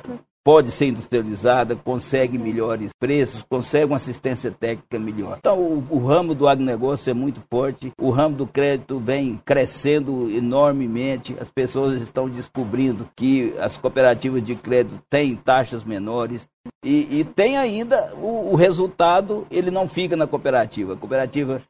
pode 0.43 0.71
ser 0.71 0.88
industrializada, 0.88 1.76
consegue 1.76 2.38
melhores 2.38 2.91
preços, 3.00 3.45
consegue 3.47 3.86
uma 3.86 3.97
assistência 3.97 4.52
técnica 4.52 4.97
melhor. 4.97 5.38
Então, 5.39 5.60
o, 5.60 5.86
o, 5.89 6.00
ramo 6.00 6.34
do 6.34 6.47
agronegócio 6.47 7.12
é 7.12 7.13
muito 7.13 7.41
forte, 7.50 7.91
o 8.00 8.10
ramo 8.10 8.36
do 8.36 8.47
crédito 8.47 9.00
vem 9.00 9.39
crescendo 9.45 10.30
enormemente, 10.32 11.36
as 11.39 11.50
pessoas 11.50 12.02
estão 12.02 12.28
descobrindo 12.28 13.08
que 13.15 13.54
as 13.60 13.78
cooperativas 13.78 14.43
de 14.43 14.56
crédito 14.56 15.00
têm 15.10 15.36
taxas 15.36 15.84
menores. 15.84 16.50
E, 16.84 17.19
e 17.19 17.24
tem 17.24 17.58
ainda 17.58 18.13
o, 18.15 18.52
o 18.52 18.56
resultado, 18.56 19.45
ele 19.52 19.69
não 19.69 19.88
fica 19.88 20.15
na 20.15 20.26
cooperativa. 20.26 20.93
A 20.93 20.97
cooperativa 20.97 21.62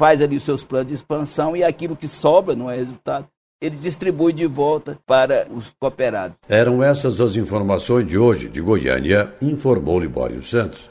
faz 0.00 0.22
ali 0.22 0.36
os 0.36 0.42
seus 0.44 0.64
planos 0.64 0.88
de 0.88 0.94
expansão 0.94 1.54
e 1.54 1.62
aquilo 1.62 1.94
que 1.94 2.08
sobra, 2.08 2.56
não 2.56 2.70
é 2.70 2.76
resultado, 2.76 3.28
ele 3.60 3.76
distribui 3.76 4.32
de 4.32 4.46
volta 4.46 4.98
para 5.06 5.46
os 5.50 5.74
cooperados. 5.78 6.38
Eram 6.48 6.82
essas 6.82 7.20
as 7.20 7.36
informações 7.36 8.06
de 8.06 8.16
hoje 8.16 8.48
de 8.48 8.62
Goiânia, 8.62 9.34
informou 9.42 10.00
Libório 10.00 10.42
Santos. 10.42 10.88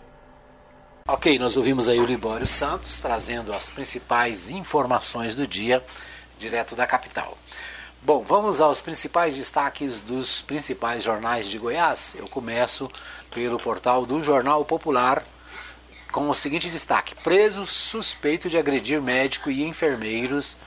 Ok, 1.07 1.39
nós 1.39 1.57
ouvimos 1.57 1.89
aí 1.89 1.99
o 1.99 2.05
Libório 2.05 2.45
Santos 2.45 2.99
trazendo 2.99 3.51
as 3.51 3.67
principais 3.67 4.51
informações 4.51 5.33
do 5.33 5.47
dia, 5.47 5.83
direto 6.37 6.75
da 6.75 6.85
capital. 6.85 7.35
Bom, 8.03 8.23
vamos 8.23 8.61
aos 8.61 8.79
principais 8.79 9.35
destaques 9.35 10.01
dos 10.01 10.39
principais 10.41 11.03
jornais 11.03 11.47
de 11.47 11.57
Goiás. 11.57 12.15
Eu 12.15 12.27
começo 12.27 12.87
pelo 13.33 13.57
portal 13.57 14.05
do 14.05 14.21
Jornal 14.21 14.63
Popular, 14.63 15.25
com 16.11 16.29
o 16.29 16.35
seguinte 16.35 16.69
destaque: 16.69 17.15
preso 17.15 17.65
suspeito 17.65 18.49
de 18.49 18.57
agredir 18.57 19.01
médico 19.01 19.49
e 19.49 19.63
enfermeiros 19.63 20.57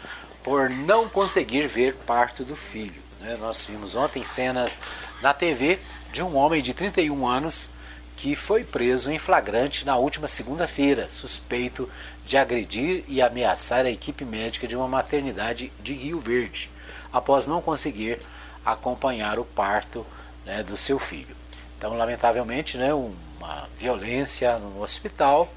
por 0.42 0.68
não 0.70 1.08
conseguir 1.08 1.66
ver 1.66 1.94
parto 2.06 2.44
do 2.44 2.56
filho. 2.56 3.00
Né? 3.20 3.36
Nós 3.38 3.64
vimos 3.64 3.94
ontem 3.94 4.24
cenas 4.24 4.80
na 5.20 5.32
TV 5.32 5.78
de 6.12 6.22
um 6.22 6.36
homem 6.36 6.60
de 6.60 6.74
31 6.74 7.26
anos 7.26 7.70
que 8.16 8.36
foi 8.36 8.62
preso 8.62 9.10
em 9.10 9.18
flagrante 9.18 9.86
na 9.86 9.96
última 9.96 10.28
segunda-feira, 10.28 11.08
suspeito 11.08 11.88
de 12.26 12.36
agredir 12.36 13.04
e 13.08 13.22
ameaçar 13.22 13.86
a 13.86 13.90
equipe 13.90 14.24
médica 14.24 14.66
de 14.66 14.76
uma 14.76 14.86
maternidade 14.86 15.72
de 15.82 15.94
Rio 15.94 16.20
Verde, 16.20 16.70
após 17.12 17.46
não 17.46 17.62
conseguir 17.62 18.20
acompanhar 18.64 19.38
o 19.38 19.44
parto 19.44 20.06
né, 20.44 20.62
do 20.62 20.76
seu 20.76 20.98
filho. 20.98 21.34
Então, 21.78 21.96
lamentavelmente, 21.96 22.76
né, 22.76 22.94
um 22.94 23.12
uma 23.42 23.68
violência 23.76 24.56
no 24.58 24.82
hospital 24.82 25.52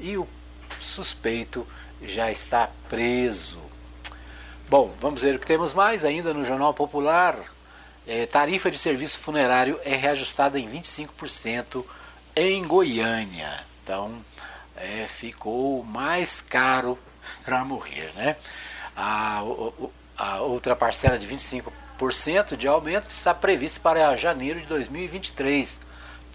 e 0.00 0.16
o 0.16 0.26
suspeito 0.80 1.66
já 2.02 2.30
está 2.32 2.70
preso. 2.88 3.60
Bom, 4.68 4.94
vamos 5.00 5.22
ver 5.22 5.36
o 5.36 5.38
que 5.38 5.46
temos 5.46 5.74
mais 5.74 6.04
ainda 6.04 6.32
no 6.32 6.44
Jornal 6.44 6.72
Popular. 6.72 7.36
É, 8.06 8.24
tarifa 8.24 8.70
de 8.70 8.78
serviço 8.78 9.18
funerário 9.18 9.78
é 9.84 9.94
reajustada 9.94 10.58
em 10.58 10.68
25% 10.68 11.84
em 12.34 12.66
Goiânia. 12.66 13.64
Então, 13.84 14.24
é, 14.74 15.06
ficou 15.06 15.84
mais 15.84 16.40
caro 16.40 16.98
para 17.44 17.64
morrer, 17.64 18.12
né? 18.14 18.36
A, 18.96 19.42
a 20.16 20.40
outra 20.40 20.74
parcela 20.74 21.18
de 21.18 21.26
25% 21.26 22.56
de 22.56 22.66
aumento 22.66 23.10
está 23.10 23.34
prevista 23.34 23.78
para 23.78 24.16
janeiro 24.16 24.60
de 24.60 24.66
2023, 24.66 25.85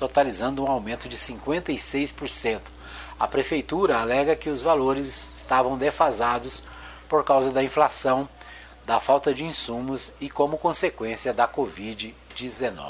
totalizando 0.01 0.63
um 0.63 0.67
aumento 0.67 1.07
de 1.07 1.15
56%. 1.15 2.59
A 3.19 3.27
prefeitura 3.27 3.99
alega 3.99 4.35
que 4.35 4.49
os 4.49 4.63
valores 4.63 5.37
estavam 5.37 5.77
defasados 5.77 6.63
por 7.07 7.23
causa 7.23 7.51
da 7.51 7.61
inflação, 7.61 8.27
da 8.83 8.99
falta 8.99 9.31
de 9.31 9.43
insumos 9.43 10.11
e 10.19 10.27
como 10.27 10.57
consequência 10.57 11.31
da 11.31 11.47
Covid-19. 11.47 12.81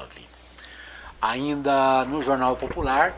Ainda 1.21 2.05
no 2.05 2.21
Jornal 2.21 2.55
Popular, 2.55 3.13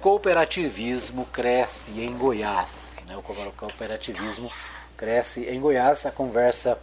cooperativismo 0.00 1.26
cresce 1.32 1.90
em 1.90 2.16
Goiás. 2.16 2.98
Né? 3.04 3.16
O 3.16 3.22
cooperativismo 3.22 4.48
cresce 4.96 5.44
em 5.48 5.58
Goiás. 5.58 6.06
A 6.06 6.12
conversa, 6.12 6.78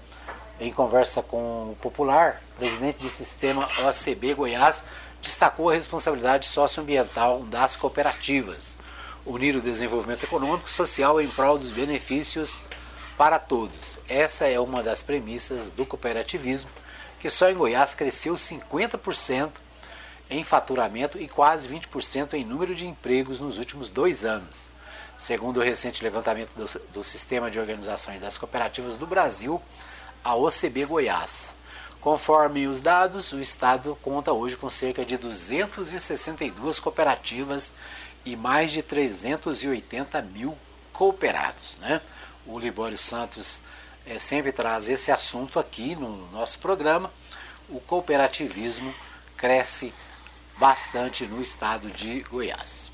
em 0.59 0.73
conversa 0.73 1.23
com 1.23 1.71
o 1.71 1.77
Popular, 1.81 2.41
presidente 2.57 2.97
do 2.97 3.09
sistema 3.09 3.69
OCB 3.87 4.33
Goiás 4.33 4.83
destacou 5.21 5.69
a 5.69 5.73
responsabilidade 5.73 6.47
socioambiental 6.47 7.43
das 7.43 7.75
cooperativas, 7.75 8.77
unir 9.25 9.55
o 9.55 9.61
desenvolvimento 9.61 10.23
econômico 10.23 10.67
e 10.67 10.71
social 10.71 11.21
em 11.21 11.29
prol 11.29 11.57
dos 11.57 11.71
benefícios 11.71 12.59
para 13.17 13.37
todos. 13.37 13.99
Essa 14.09 14.47
é 14.47 14.59
uma 14.59 14.81
das 14.81 15.03
premissas 15.03 15.69
do 15.69 15.85
cooperativismo, 15.85 16.71
que 17.19 17.29
só 17.29 17.49
em 17.49 17.55
Goiás 17.55 17.93
cresceu 17.93 18.33
50% 18.33 19.51
em 20.29 20.43
faturamento 20.43 21.19
e 21.19 21.27
quase 21.27 21.67
20% 21.69 22.33
em 22.33 22.43
número 22.43 22.73
de 22.73 22.87
empregos 22.87 23.39
nos 23.39 23.59
últimos 23.59 23.89
dois 23.89 24.25
anos. 24.25 24.71
Segundo 25.17 25.57
o 25.57 25.63
recente 25.63 26.03
levantamento 26.03 26.49
do, 26.55 26.67
do 26.91 27.03
Sistema 27.03 27.51
de 27.51 27.59
Organizações 27.59 28.19
das 28.19 28.39
Cooperativas 28.39 28.97
do 28.97 29.05
Brasil, 29.05 29.61
a 30.23 30.35
OCB 30.35 30.85
Goiás. 30.85 31.55
Conforme 32.01 32.67
os 32.67 32.81
dados, 32.81 33.31
o 33.31 33.39
Estado 33.39 33.95
conta 34.01 34.33
hoje 34.33 34.57
com 34.57 34.67
cerca 34.71 35.05
de 35.05 35.17
262 35.17 36.79
cooperativas 36.79 37.71
e 38.25 38.35
mais 38.35 38.71
de 38.71 38.81
380 38.81 40.19
mil 40.23 40.57
cooperados. 40.91 41.77
Né? 41.77 42.01
O 42.43 42.57
Libório 42.57 42.97
Santos 42.97 43.61
é, 44.03 44.17
sempre 44.17 44.51
traz 44.51 44.89
esse 44.89 45.11
assunto 45.11 45.59
aqui 45.59 45.95
no 45.95 46.27
nosso 46.31 46.57
programa. 46.57 47.11
O 47.69 47.79
cooperativismo 47.79 48.91
cresce 49.37 49.93
bastante 50.57 51.27
no 51.27 51.39
estado 51.39 51.91
de 51.91 52.21
Goiás. 52.21 52.91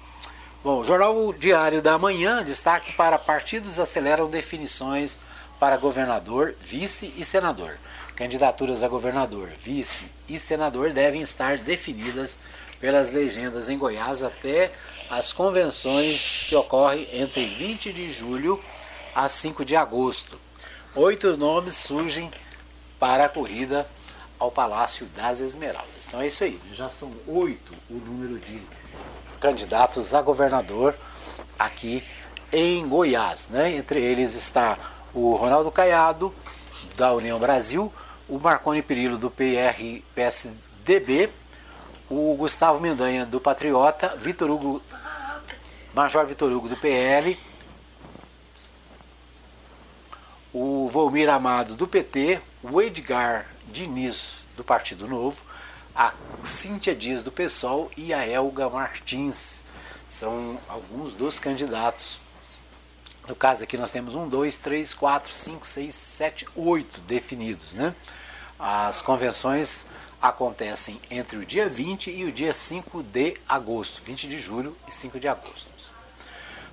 Bom, 0.61 0.83
Jornal 0.83 1.31
Diário 1.31 1.81
da 1.81 1.97
Manhã, 1.97 2.43
destaque 2.43 2.91
para 2.91 3.17
partidos 3.17 3.79
aceleram 3.79 4.29
definições 4.29 5.17
para 5.57 5.77
governador, 5.77 6.55
vice 6.59 7.13
e 7.15 7.23
senador. 7.23 7.77
Candidaturas 8.17 8.82
a 8.82 8.88
governador, 8.88 9.49
vice 9.63 10.08
e 10.27 10.39
senador 10.39 10.91
devem 10.91 11.21
estar 11.21 11.56
definidas 11.60 12.36
pelas 12.80 13.12
legendas 13.12 13.69
em 13.69 13.77
Goiás 13.77 14.23
até 14.23 14.71
as 15.08 15.32
convenções 15.32 16.43
que 16.49 16.56
ocorrem 16.56 17.08
entre 17.13 17.45
20 17.45 17.93
de 17.93 18.10
julho 18.10 18.60
a 19.13 19.30
5 19.30 19.63
de 19.63 19.75
agosto. 19.75 20.39
Oito 20.95 21.38
nomes 21.38 21.75
surgem 21.75 22.32
para 22.99 23.25
a 23.25 23.30
corrida 23.30 23.88
ao 24.39 24.49
Palácio 24.49 25.06
das 25.15 25.39
Esmeraldas. 25.39 26.08
Então 26.08 26.19
é 26.19 26.25
isso 26.25 26.43
aí, 26.43 26.60
já 26.73 26.89
são 26.89 27.13
oito 27.27 27.71
o 27.88 27.93
número 27.93 28.39
de 28.39 28.60
candidatos 29.39 30.15
a 30.15 30.23
governador 30.23 30.95
aqui 31.60 32.03
em 32.51 32.88
Goiás. 32.88 33.47
Né? 33.47 33.75
Entre 33.75 34.01
eles 34.01 34.34
está 34.34 34.75
o 35.13 35.36
Ronaldo 35.36 35.71
Caiado, 35.71 36.34
da 36.95 37.13
União 37.13 37.38
Brasil, 37.38 37.93
o 38.27 38.39
Marconi 38.39 38.81
Perillo, 38.81 39.17
do 39.17 39.29
PR 39.29 40.01
PSDB, 40.13 41.29
o 42.09 42.35
Gustavo 42.35 42.79
Mendanha, 42.79 43.25
do 43.25 43.39
Patriota, 43.39 44.15
Vitor 44.17 44.49
Hugo, 44.49 44.81
Major 45.93 46.25
Vitor 46.25 46.51
Hugo, 46.51 46.69
do 46.69 46.77
PL, 46.77 47.37
o 50.53 50.89
Volmir 50.91 51.29
Amado, 51.29 51.75
do 51.75 51.87
PT, 51.87 52.41
o 52.63 52.81
Edgar 52.81 53.47
Diniz, 53.67 54.37
do 54.55 54.63
Partido 54.63 55.07
Novo, 55.07 55.43
a 55.95 56.13
Cíntia 56.43 56.95
Dias, 56.95 57.23
do 57.23 57.31
PSOL 57.31 57.91
e 57.95 58.13
a 58.13 58.27
Elga 58.27 58.69
Martins. 58.69 59.63
São 60.07 60.59
alguns 60.67 61.13
dos 61.13 61.39
candidatos. 61.39 62.19
No 63.27 63.35
caso 63.35 63.63
aqui 63.63 63.77
nós 63.77 63.91
temos 63.91 64.15
um, 64.15 64.27
dois, 64.27 64.57
três, 64.57 64.93
quatro, 64.93 65.33
cinco, 65.33 65.67
seis, 65.67 65.95
sete, 65.95 66.47
oito 66.55 67.01
definidos. 67.01 67.73
Né? 67.73 67.93
As 68.57 69.01
convenções 69.01 69.85
acontecem 70.21 70.99
entre 71.11 71.37
o 71.37 71.45
dia 71.45 71.67
20 71.67 72.09
e 72.09 72.23
o 72.23 72.31
dia 72.31 72.53
5 72.53 73.03
de 73.03 73.37
agosto, 73.47 74.01
20 74.03 74.27
de 74.27 74.39
julho 74.39 74.75
e 74.87 74.91
5 74.91 75.19
de 75.19 75.27
agosto. 75.27 75.67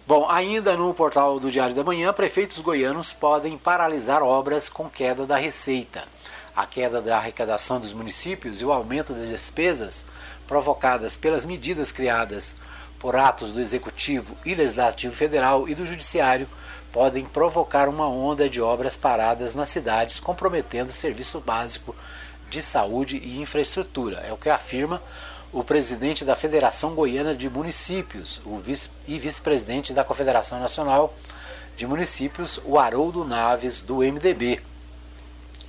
Bom, 0.06 0.28
ainda 0.30 0.76
no 0.76 0.92
portal 0.94 1.40
do 1.40 1.50
Diário 1.50 1.74
da 1.74 1.82
Manhã, 1.82 2.12
prefeitos 2.12 2.60
goianos 2.60 3.12
podem 3.12 3.58
paralisar 3.58 4.22
obras 4.22 4.68
com 4.68 4.88
queda 4.88 5.26
da 5.26 5.36
receita 5.36 6.04
a 6.54 6.66
queda 6.66 7.02
da 7.02 7.16
arrecadação 7.16 7.80
dos 7.80 7.92
municípios 7.92 8.60
e 8.60 8.64
o 8.64 8.72
aumento 8.72 9.12
das 9.12 9.28
despesas 9.28 10.04
provocadas 10.46 11.16
pelas 11.16 11.44
medidas 11.44 11.90
criadas 11.90 12.54
por 13.04 13.16
atos 13.16 13.52
do 13.52 13.60
Executivo 13.60 14.34
e 14.46 14.54
Legislativo 14.54 15.14
Federal 15.14 15.68
e 15.68 15.74
do 15.74 15.84
Judiciário 15.84 16.48
podem 16.90 17.26
provocar 17.26 17.86
uma 17.86 18.08
onda 18.08 18.48
de 18.48 18.62
obras 18.62 18.96
paradas 18.96 19.54
nas 19.54 19.68
cidades, 19.68 20.18
comprometendo 20.18 20.88
o 20.88 20.94
serviço 20.94 21.38
básico 21.38 21.94
de 22.48 22.62
saúde 22.62 23.18
e 23.18 23.42
infraestrutura. 23.42 24.24
É 24.26 24.32
o 24.32 24.38
que 24.38 24.48
afirma 24.48 25.02
o 25.52 25.62
presidente 25.62 26.24
da 26.24 26.34
Federação 26.34 26.94
Goiana 26.94 27.34
de 27.34 27.50
Municípios 27.50 28.40
o 28.42 28.56
vice, 28.56 28.88
e 29.06 29.18
vice-presidente 29.18 29.92
da 29.92 30.02
Confederação 30.02 30.58
Nacional 30.58 31.12
de 31.76 31.86
Municípios, 31.86 32.58
o 32.64 32.78
Haroldo 32.78 33.22
Naves, 33.22 33.82
do 33.82 33.96
MDB. 33.96 34.62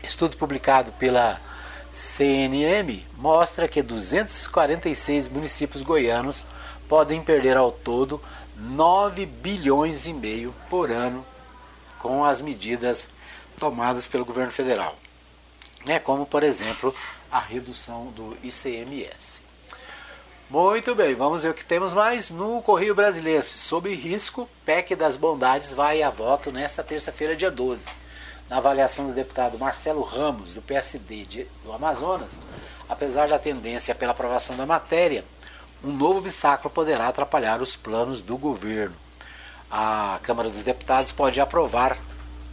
Estudo 0.01 0.37
publicado 0.37 0.93
pela 0.93 1.41
CNM 1.91 3.05
mostra 3.17 3.67
que 3.67 3.81
246 3.81 5.27
municípios 5.27 5.83
goianos 5.83 6.45
podem 6.87 7.21
perder 7.21 7.57
ao 7.57 7.71
todo 7.71 8.21
9 8.55 9.25
bilhões 9.25 10.05
e 10.05 10.13
meio 10.13 10.53
por 10.69 10.91
ano 10.91 11.25
com 11.99 12.23
as 12.23 12.41
medidas 12.41 13.09
tomadas 13.59 14.07
pelo 14.07 14.25
governo 14.25 14.51
federal, 14.51 14.95
né, 15.85 15.99
como 15.99 16.25
por 16.25 16.43
exemplo 16.43 16.93
a 17.31 17.39
redução 17.39 18.07
do 18.07 18.37
ICMS. 18.43 19.41
Muito 20.49 20.93
bem, 20.93 21.15
vamos 21.15 21.43
ver 21.43 21.49
o 21.49 21.53
que 21.53 21.65
temos 21.65 21.93
mais 21.93 22.29
no 22.29 22.61
Correio 22.61 22.93
Brasileiro. 22.93 23.41
Sob 23.41 23.91
risco, 23.93 24.47
PEC 24.63 24.95
das 24.95 25.15
bondades 25.15 25.73
vai 25.73 26.03
a 26.03 26.09
voto 26.09 26.51
nesta 26.51 26.83
terça-feira, 26.83 27.35
dia 27.35 27.49
12 27.49 28.05
na 28.49 28.57
avaliação 28.57 29.07
do 29.07 29.13
deputado 29.13 29.57
Marcelo 29.57 30.01
Ramos, 30.01 30.53
do 30.53 30.61
PSD 30.61 31.25
de, 31.25 31.47
do 31.63 31.73
Amazonas, 31.73 32.31
apesar 32.87 33.27
da 33.27 33.39
tendência 33.39 33.95
pela 33.95 34.11
aprovação 34.11 34.55
da 34.55 34.65
matéria, 34.65 35.25
um 35.83 35.91
novo 35.91 36.19
obstáculo 36.19 36.69
poderá 36.69 37.07
atrapalhar 37.07 37.61
os 37.61 37.75
planos 37.75 38.21
do 38.21 38.37
governo. 38.37 38.95
A 39.69 40.19
Câmara 40.23 40.49
dos 40.49 40.63
Deputados 40.63 41.11
pode 41.11 41.39
aprovar 41.41 41.97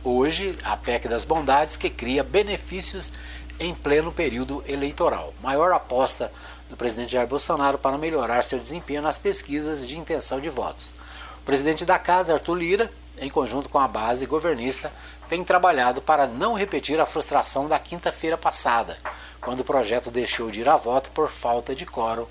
hoje 0.03 0.59
a 0.65 0.77
PEC 0.77 1.09
das 1.09 1.25
Bondades, 1.25 1.77
que 1.77 1.89
cria 1.89 2.25
benefícios 2.25 3.13
em 3.61 3.75
pleno 3.75 4.11
período 4.11 4.65
eleitoral. 4.67 5.33
Maior 5.43 5.73
aposta 5.73 6.33
do 6.69 6.77
presidente 6.77 7.13
Jair 7.13 7.29
Bolsonaro 7.29 7.79
para 7.79 7.99
melhorar 7.99 8.45
seu 8.45 8.59
desempenho 8.59 9.03
nas 9.03 9.19
pesquisas 9.19 9.87
de 9.87 9.99
intenção 9.99 10.41
de 10.41 10.49
votos. 10.49 10.95
O 11.41 11.45
presidente 11.45 11.85
da 11.85 11.99
Casa, 11.99 12.35
Arthur 12.35 12.55
Lira, 12.55 12.93
em 13.19 13.31
conjunto 13.31 13.69
com 13.69 13.79
a 13.79 13.87
base 13.87 14.27
governista, 14.27 14.91
tem 15.29 15.45
trabalhado 15.45 16.01
para 16.01 16.27
não 16.27 16.55
repetir 16.55 16.99
a 16.99 17.07
frustração 17.07 17.69
da 17.69 17.79
quinta-feira 17.79 18.37
passada, 18.37 18.99
quando 19.41 19.61
o 19.61 19.65
projeto 19.65 20.11
deixou 20.11 20.51
de 20.51 20.61
ir 20.61 20.69
a 20.69 20.77
voto 20.77 21.11
por 21.11 21.29
falta 21.29 21.75
de 21.75 21.87
quórum 21.87 22.27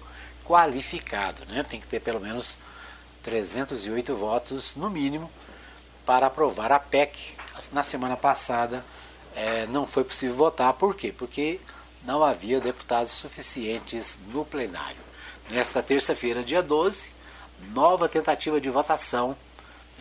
qualificado. 0.46 1.46
Né? 1.48 1.64
Tem 1.64 1.80
que 1.80 1.88
ter 1.88 2.00
pelo 2.00 2.20
menos 2.20 2.60
308 3.24 4.16
votos, 4.16 4.76
no 4.76 4.90
mínimo, 4.90 5.30
para 6.06 6.28
aprovar 6.28 6.72
a 6.72 6.80
PEC. 6.80 7.36
Na 7.72 7.84
semana 7.84 8.18
passada 8.18 8.84
é, 9.36 9.66
não 9.68 9.86
foi 9.86 10.04
possível 10.04 10.36
votar, 10.36 10.74
por 10.74 10.96
quê? 10.96 11.14
Porque 11.16 11.60
não 12.04 12.24
havia 12.24 12.60
deputados 12.60 13.12
suficientes 13.12 14.20
no 14.28 14.44
plenário. 14.44 14.98
Nesta 15.50 15.84
terça-feira, 15.84 16.44
dia 16.44 16.64
12, 16.64 17.12
nova 17.74 18.10
tentativa 18.10 18.60
de 18.60 18.70
votação 18.70 19.36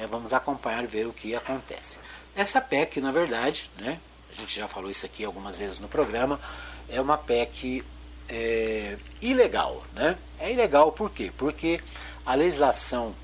é, 0.01 0.07
vamos 0.07 0.33
acompanhar 0.33 0.83
e 0.83 0.87
ver 0.87 1.07
o 1.07 1.13
que 1.13 1.35
acontece. 1.35 1.99
Essa 2.35 2.61
PEC, 2.61 3.01
na 3.01 3.13
verdade, 3.13 3.71
né, 3.77 4.01
a 4.33 4.35
gente 4.35 4.59
já 4.59 4.67
falou 4.67 4.91
isso 4.91 5.05
aqui 5.05 5.25
algumas 5.25 5.59
vezes 5.59 5.79
no 5.79 5.89
programa, 5.89 6.41
é 6.89 7.01
uma 7.01 7.19
PEC 7.19 7.85
é, 8.31 8.97
ilegal. 9.21 9.85
Né? 9.93 10.17
É 10.39 10.53
ilegal 10.53 10.93
por 10.93 11.11
quê? 11.11 11.33
Porque 11.37 11.81
a 12.25 12.35
legislação 12.35 13.15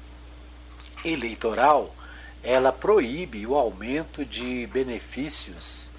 eleitoral 1.04 1.94
ela 2.42 2.72
proíbe 2.72 3.46
o 3.46 3.54
aumento 3.54 4.24
de 4.24 4.66
benefícios 4.68 5.90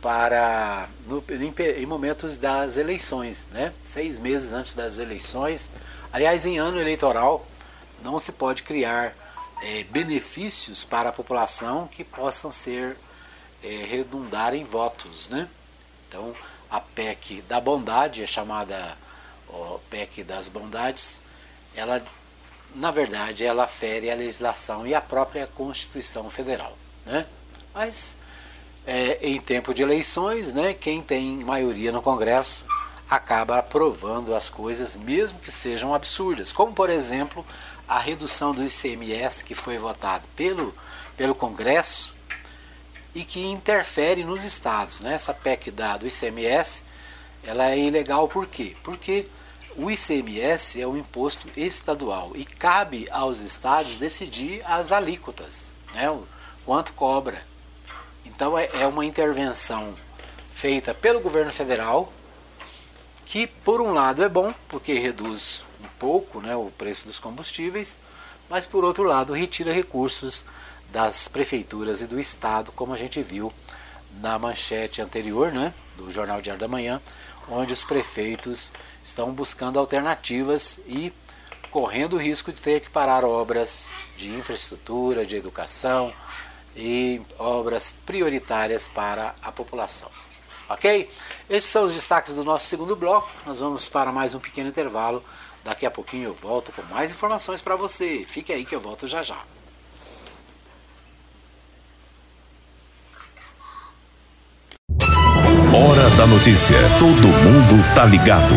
para 0.00 0.88
no, 1.06 1.22
em, 1.30 1.82
em, 1.82 1.86
momentos 1.86 2.36
das 2.36 2.76
eleições, 2.76 3.46
né? 3.50 3.72
Seis 3.82 4.18
meses 4.18 4.52
antes 4.52 4.72
das 4.72 4.98
eleições. 4.98 5.70
Aliás, 6.12 6.44
em 6.46 6.58
ano 6.58 6.80
eleitoral 6.80 7.46
não 8.02 8.18
se 8.18 8.32
pode 8.32 8.62
criar 8.62 9.14
é, 9.62 9.84
benefícios 9.84 10.84
para 10.84 11.10
a 11.10 11.12
população 11.12 11.86
que 11.86 12.02
possam 12.02 12.50
ser 12.50 12.96
é, 13.62 13.84
redundar 13.84 14.54
em 14.54 14.64
votos, 14.64 15.28
né? 15.28 15.48
Então, 16.08 16.34
a 16.70 16.80
PEC 16.80 17.42
da 17.42 17.60
bondade 17.60 18.22
é 18.22 18.26
chamada 18.26 18.96
ó, 19.48 19.78
PEC 19.90 20.22
das 20.22 20.48
bondades. 20.48 21.20
Ela, 21.74 22.02
na 22.74 22.90
verdade, 22.90 23.44
ela 23.44 23.66
fere 23.66 24.10
a 24.10 24.14
legislação 24.14 24.86
e 24.86 24.94
a 24.94 25.00
própria 25.00 25.46
Constituição 25.46 26.30
Federal, 26.30 26.76
né? 27.04 27.26
Mas 27.74 28.16
é, 28.86 29.18
em 29.22 29.40
tempo 29.40 29.74
de 29.74 29.82
eleições, 29.82 30.52
né, 30.52 30.74
quem 30.74 31.00
tem 31.00 31.44
maioria 31.44 31.92
no 31.92 32.02
Congresso 32.02 32.64
acaba 33.08 33.58
aprovando 33.58 34.34
as 34.34 34.48
coisas, 34.48 34.94
mesmo 34.94 35.38
que 35.40 35.50
sejam 35.50 35.92
absurdas, 35.92 36.52
como 36.52 36.72
por 36.72 36.88
exemplo 36.88 37.44
a 37.88 37.98
redução 37.98 38.54
do 38.54 38.64
ICMS 38.64 39.44
que 39.44 39.54
foi 39.54 39.76
votado 39.76 40.24
pelo, 40.36 40.72
pelo 41.16 41.34
Congresso 41.34 42.14
e 43.14 43.24
que 43.24 43.44
interfere 43.44 44.24
nos 44.24 44.44
estados. 44.44 45.00
Né? 45.00 45.14
Essa 45.14 45.34
PEC 45.34 45.70
da, 45.70 45.96
do 45.96 46.06
ICMS 46.06 46.82
ela 47.42 47.70
é 47.70 47.78
ilegal 47.78 48.28
por 48.28 48.46
quê? 48.46 48.76
Porque 48.82 49.26
o 49.76 49.90
ICMS 49.90 50.80
é 50.80 50.86
um 50.86 50.96
imposto 50.96 51.48
estadual 51.56 52.32
e 52.34 52.44
cabe 52.44 53.08
aos 53.10 53.40
estados 53.40 53.98
decidir 53.98 54.62
as 54.64 54.92
alíquotas, 54.92 55.72
né? 55.94 56.10
o 56.10 56.26
quanto 56.66 56.92
cobra. 56.92 57.42
Então 58.24 58.58
é, 58.58 58.68
é 58.74 58.86
uma 58.86 59.04
intervenção 59.04 59.94
feita 60.52 60.92
pelo 60.92 61.20
governo 61.20 61.52
federal 61.52 62.12
que 63.24 63.46
por 63.46 63.80
um 63.80 63.92
lado 63.92 64.22
é 64.22 64.28
bom 64.28 64.52
porque 64.68 64.94
reduz 64.94 65.64
um 65.80 65.86
pouco 65.98 66.40
né, 66.40 66.54
o 66.56 66.70
preço 66.76 67.06
dos 67.06 67.18
combustíveis, 67.18 67.98
mas 68.48 68.66
por 68.66 68.84
outro 68.84 69.04
lado 69.04 69.32
retira 69.32 69.72
recursos 69.72 70.44
das 70.92 71.28
prefeituras 71.28 72.00
e 72.00 72.06
do 72.06 72.18
estado, 72.18 72.72
como 72.72 72.92
a 72.92 72.96
gente 72.96 73.22
viu 73.22 73.52
na 74.20 74.38
manchete 74.38 75.00
anterior 75.00 75.52
né, 75.52 75.72
do 75.96 76.10
Jornal 76.10 76.42
Diário 76.42 76.60
da 76.60 76.68
Manhã, 76.68 77.00
onde 77.48 77.72
os 77.72 77.84
prefeitos 77.84 78.72
estão 79.04 79.32
buscando 79.32 79.78
alternativas 79.78 80.80
e 80.86 81.12
correndo 81.70 82.14
o 82.14 82.18
risco 82.18 82.52
de 82.52 82.60
ter 82.60 82.80
que 82.80 82.90
parar 82.90 83.24
obras 83.24 83.88
de 84.16 84.34
infraestrutura, 84.34 85.24
de 85.24 85.36
educação 85.36 86.12
e 86.74 87.20
obras 87.38 87.94
prioritárias 88.04 88.88
para 88.88 89.34
a 89.40 89.52
população. 89.52 90.10
Ok? 90.68 91.08
Esses 91.48 91.70
são 91.70 91.84
os 91.84 91.92
destaques 91.92 92.34
do 92.34 92.44
nosso 92.44 92.66
segundo 92.66 92.94
bloco. 92.94 93.28
Nós 93.44 93.58
vamos 93.58 93.88
para 93.88 94.12
mais 94.12 94.34
um 94.34 94.38
pequeno 94.38 94.68
intervalo. 94.68 95.24
Daqui 95.64 95.84
a 95.84 95.90
pouquinho 95.90 96.28
eu 96.28 96.34
volto 96.34 96.72
com 96.72 96.82
mais 96.82 97.10
informações 97.10 97.60
para 97.60 97.74
você. 97.74 98.24
Fique 98.26 98.52
aí 98.52 98.64
que 98.64 98.74
eu 98.74 98.80
volto 98.80 99.06
já 99.06 99.22
já. 99.22 99.42
Notícia. 106.30 106.76
Todo 107.00 107.26
mundo 107.26 107.84
tá 107.92 108.06
ligado. 108.06 108.54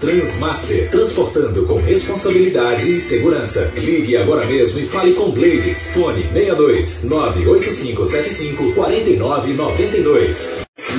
Transmaster, 0.00 0.90
transportando 0.90 1.66
com 1.66 1.76
responsabilidade 1.76 2.90
e 2.90 3.00
segurança. 3.00 3.70
Ligue 3.76 4.16
agora 4.16 4.46
mesmo 4.46 4.80
e 4.80 4.86
fale 4.86 5.12
com 5.12 5.30
Blades. 5.30 5.90
Fone 5.90 6.22
62 6.32 7.04
98575 7.04 8.72
4992. 8.72 10.54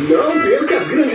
Não 0.08 0.42
perca 0.42 0.78
as 0.78 0.88
grandes 0.88 1.15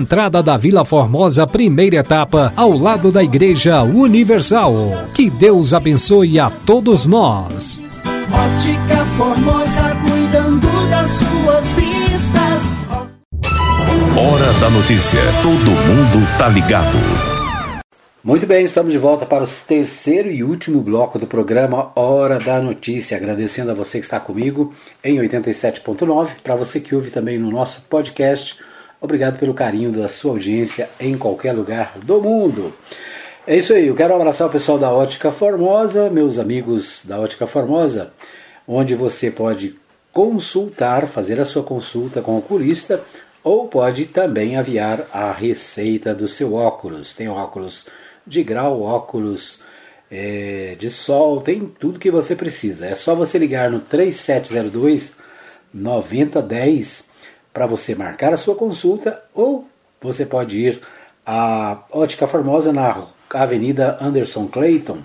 entrada 0.01 0.41
da 0.41 0.57
Vila 0.57 0.83
Formosa, 0.83 1.45
primeira 1.45 1.97
etapa, 1.97 2.51
ao 2.55 2.75
lado 2.75 3.11
da 3.11 3.23
Igreja 3.23 3.83
Universal. 3.83 5.03
Que 5.15 5.29
Deus 5.29 5.73
abençoe 5.73 6.39
a 6.39 6.49
todos 6.49 7.05
nós. 7.05 7.81
Ótica 8.31 9.05
Formosa, 9.15 9.95
cuidando 10.03 10.89
das 10.89 11.09
suas 11.11 11.73
vistas. 11.73 12.63
Hora 14.17 14.53
da 14.59 14.69
notícia. 14.71 15.19
Todo 15.43 15.71
mundo 15.71 16.37
tá 16.37 16.49
ligado. 16.49 16.97
Muito 18.23 18.45
bem, 18.45 18.63
estamos 18.63 18.91
de 18.91 18.99
volta 18.99 19.25
para 19.25 19.43
o 19.43 19.47
terceiro 19.67 20.31
e 20.31 20.43
último 20.43 20.81
bloco 20.81 21.17
do 21.17 21.25
programa 21.25 21.91
Hora 21.95 22.39
da 22.39 22.59
Notícia. 22.59 23.17
Agradecendo 23.17 23.71
a 23.71 23.75
você 23.75 23.99
que 23.99 24.05
está 24.05 24.19
comigo 24.19 24.73
em 25.03 25.17
87.9, 25.17 26.29
para 26.43 26.55
você 26.55 26.79
que 26.79 26.95
ouve 26.95 27.09
também 27.09 27.37
no 27.37 27.49
nosso 27.51 27.81
podcast. 27.83 28.59
Obrigado 29.01 29.39
pelo 29.39 29.55
carinho 29.55 29.91
da 29.91 30.07
sua 30.07 30.33
audiência 30.33 30.87
em 30.99 31.17
qualquer 31.17 31.53
lugar 31.53 31.97
do 32.03 32.21
mundo. 32.21 32.71
É 33.47 33.57
isso 33.57 33.73
aí, 33.73 33.87
eu 33.87 33.95
quero 33.95 34.13
abraçar 34.13 34.47
o 34.47 34.51
pessoal 34.51 34.77
da 34.77 34.91
Ótica 34.91 35.31
Formosa, 35.31 36.07
meus 36.11 36.37
amigos 36.37 37.01
da 37.03 37.19
Ótica 37.19 37.47
Formosa, 37.47 38.13
onde 38.67 38.93
você 38.93 39.31
pode 39.31 39.75
consultar, 40.13 41.07
fazer 41.07 41.39
a 41.39 41.45
sua 41.45 41.63
consulta 41.63 42.21
com 42.21 42.33
o 42.33 42.37
oculista 42.37 43.03
ou 43.43 43.67
pode 43.67 44.05
também 44.05 44.55
aviar 44.55 45.07
a 45.11 45.31
receita 45.31 46.13
do 46.13 46.27
seu 46.27 46.53
óculos. 46.53 47.15
Tem 47.15 47.27
óculos 47.27 47.87
de 48.27 48.43
grau, 48.43 48.83
óculos 48.83 49.63
é, 50.11 50.75
de 50.77 50.91
sol, 50.91 51.41
tem 51.41 51.65
tudo 51.65 51.99
que 51.99 52.11
você 52.11 52.35
precisa. 52.35 52.85
É 52.85 52.93
só 52.93 53.15
você 53.15 53.39
ligar 53.39 53.71
no 53.71 53.79
3702 53.79 55.13
9010 55.73 57.09
para 57.53 57.65
você 57.65 57.95
marcar 57.95 58.33
a 58.33 58.37
sua 58.37 58.55
consulta 58.55 59.21
ou 59.33 59.67
você 60.01 60.25
pode 60.25 60.59
ir 60.59 60.81
à 61.25 61.77
Ótica 61.91 62.27
Formosa 62.27 62.73
na 62.73 63.07
Avenida 63.33 63.97
Anderson 64.01 64.47
Clayton, 64.47 64.99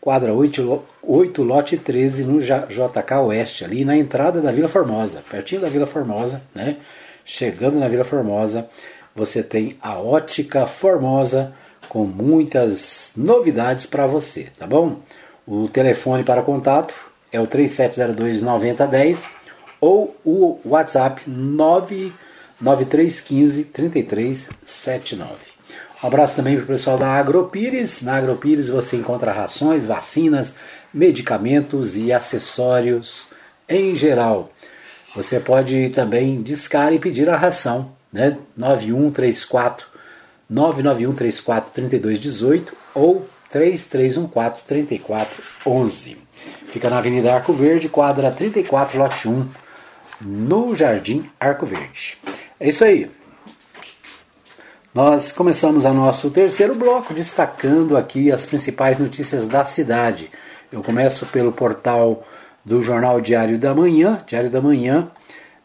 quadra 0.00 0.32
8, 0.32 0.82
8 1.02 1.42
lote 1.42 1.76
13 1.76 2.24
no 2.24 2.40
JK 2.40 3.14
Oeste, 3.26 3.64
ali 3.64 3.84
na 3.84 3.96
entrada 3.96 4.40
da 4.40 4.52
Vila 4.52 4.68
Formosa, 4.68 5.22
pertinho 5.28 5.60
da 5.60 5.68
Vila 5.68 5.86
Formosa, 5.86 6.42
né? 6.54 6.76
Chegando 7.24 7.78
na 7.78 7.88
Vila 7.88 8.04
Formosa, 8.04 8.68
você 9.14 9.42
tem 9.42 9.76
a 9.82 9.98
Ótica 9.98 10.66
Formosa 10.66 11.52
com 11.88 12.04
muitas 12.04 13.12
novidades 13.16 13.86
para 13.86 14.06
você, 14.06 14.48
tá 14.58 14.66
bom? 14.66 15.00
O 15.46 15.68
telefone 15.68 16.22
para 16.22 16.42
contato 16.42 16.94
é 17.32 17.40
o 17.40 17.46
3702 17.46 18.42
9010 18.42 19.24
ou 19.80 20.16
o 20.24 20.60
WhatsApp 20.64 21.28
99315 21.28 23.64
3379. 23.64 25.56
Um 26.02 26.06
abraço 26.06 26.36
também 26.36 26.56
para 26.56 26.64
o 26.64 26.68
pessoal 26.68 26.96
da 26.98 27.08
Agropires. 27.08 28.02
Na 28.02 28.16
Agropires 28.16 28.68
você 28.68 28.96
encontra 28.96 29.32
rações, 29.32 29.86
vacinas, 29.86 30.52
medicamentos 30.92 31.96
e 31.96 32.12
acessórios 32.12 33.28
em 33.68 33.94
geral. 33.94 34.50
Você 35.14 35.38
pode 35.40 35.88
também 35.90 36.42
discar 36.42 36.92
e 36.92 36.98
pedir 36.98 37.30
a 37.30 37.36
ração, 37.36 37.92
né? 38.12 38.36
9134 38.56 39.86
99134 40.48 41.72
3218 41.72 42.72
ou 42.94 43.28
3314-3411. 43.52 46.16
Fica 46.68 46.88
na 46.90 46.98
Avenida 46.98 47.34
Arco 47.34 47.52
Verde, 47.52 47.88
quadra 47.88 48.30
34, 48.30 48.96
lote 48.98 49.28
1, 49.28 49.48
no 50.20 50.74
Jardim 50.74 51.30
Arco 51.38 51.66
Verde. 51.66 52.18
É 52.58 52.68
isso 52.68 52.84
aí. 52.84 53.10
Nós 54.94 55.30
começamos 55.30 55.84
a 55.84 55.92
nosso 55.92 56.30
terceiro 56.30 56.74
bloco 56.74 57.12
destacando 57.12 57.96
aqui 57.98 58.32
as 58.32 58.46
principais 58.46 58.98
notícias 58.98 59.46
da 59.46 59.66
cidade. 59.66 60.30
Eu 60.72 60.82
começo 60.82 61.26
pelo 61.26 61.52
portal 61.52 62.24
do 62.64 62.82
Jornal 62.82 63.20
Diário 63.20 63.58
da 63.58 63.74
Manhã. 63.74 64.22
Diário 64.26 64.48
da 64.48 64.60
Manhã 64.60 65.10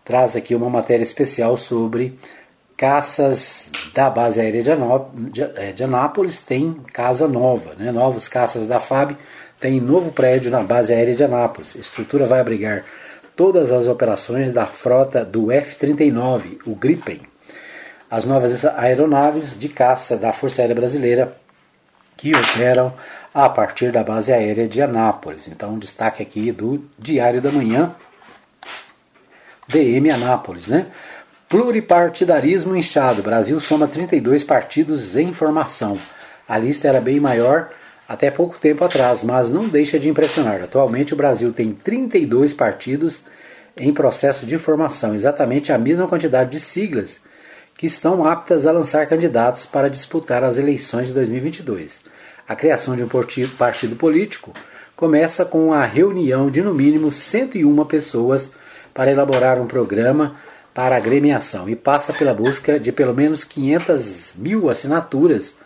traz 0.04 0.36
aqui 0.36 0.54
uma 0.54 0.70
matéria 0.70 1.04
especial 1.04 1.56
sobre 1.56 2.20
caças 2.76 3.70
da 3.94 4.10
base 4.10 4.42
aérea 4.42 4.64
de 5.74 5.84
Anápolis. 5.84 6.42
Tem 6.42 6.74
casa 6.92 7.28
nova, 7.28 7.74
né? 7.76 7.90
novos 7.90 8.28
caças 8.28 8.68
da 8.68 8.82
FAB. 8.82 9.16
Tem 9.62 9.80
novo 9.80 10.12
prédio 10.12 10.52
na 10.52 10.62
base 10.62 10.94
aérea 10.94 11.16
de 11.16 11.24
Anápolis. 11.24 11.76
A 11.78 11.80
estrutura 11.80 12.26
vai 12.26 12.42
abrigar 12.42 12.84
todas 13.36 13.72
as 13.72 13.88
operações 13.88 14.52
da 14.52 14.66
frota 14.66 15.24
do 15.24 15.52
F-39, 15.52 16.60
o 16.66 16.76
Gripen. 16.76 17.22
As 18.10 18.26
novas 18.26 18.66
aeronaves 18.66 19.58
de 19.58 19.70
caça 19.70 20.18
da 20.18 20.34
Força 20.34 20.62
Aérea 20.62 20.76
Brasileira 20.76 21.38
que 22.18 22.36
operam 22.36 22.94
a 23.34 23.50
partir 23.50 23.92
da 23.92 24.04
base 24.04 24.32
aérea 24.32 24.68
de 24.68 24.82
Anápolis. 24.82 25.48
Então, 25.48 25.80
destaque 25.80 26.22
aqui 26.22 26.52
do 26.52 26.86
Diário 27.00 27.42
da 27.42 27.52
Manhã, 27.52 27.96
DM 29.68 30.12
Anápolis, 30.12 30.68
né? 30.68 30.88
Pluripartidarismo 31.50 32.76
inchado. 32.76 33.24
Brasil 33.24 33.60
soma 33.60 33.88
32 33.88 34.44
partidos 34.44 35.16
em 35.16 35.34
formação. 35.34 35.98
A 36.48 36.58
lista 36.58 36.88
era 36.88 37.02
bem 37.02 37.20
maior 37.20 37.72
até 38.12 38.30
pouco 38.30 38.60
tempo 38.60 38.84
atrás, 38.84 39.24
mas 39.24 39.50
não 39.50 39.70
deixa 39.70 39.98
de 39.98 40.10
impressionar. 40.10 40.62
Atualmente 40.62 41.14
o 41.14 41.16
Brasil 41.16 41.54
tem 41.54 41.72
32 41.72 42.54
partidos 42.54 43.24
em 43.78 43.94
processo 43.94 44.46
de 44.46 44.58
formação, 44.58 45.16
exatamente 45.16 45.72
a 45.72 45.78
mesma 45.78 46.06
quantidade 46.06 46.50
de 46.50 46.60
siglas 46.60 47.22
que 47.78 47.88
estão 47.88 48.26
aptas 48.26 48.68
a 48.68 48.72
lançar 48.74 49.08
candidatos 49.08 49.66
para 49.66 49.90
disputar 49.90 50.44
as 50.44 50.58
eleições 50.58 51.08
de 51.08 51.14
2022. 51.14 52.04
A 52.46 52.54
criação 52.54 52.98
de 52.98 53.04
um 53.04 53.08
partido 53.58 53.96
político 53.96 54.52
começa 54.94 55.46
com 55.46 55.72
a 55.72 55.86
reunião 55.86 56.52
de 56.52 56.62
no 56.62 56.74
mínimo 56.74 57.14
101 57.14 57.86
pessoas 57.86 58.52
para 58.94 59.10
elaborar 59.10 59.58
um 59.58 59.68
programa 59.68 60.36
para 60.74 60.96
a 60.96 60.98
agremiação 60.98 61.70
e 61.70 61.78
passa 61.78 62.12
pela 62.12 62.34
busca 62.34 62.78
de 62.78 62.92
pelo 62.92 63.14
menos 63.14 63.46
500 63.46 64.34
mil 64.36 64.70
assinaturas 64.70 65.61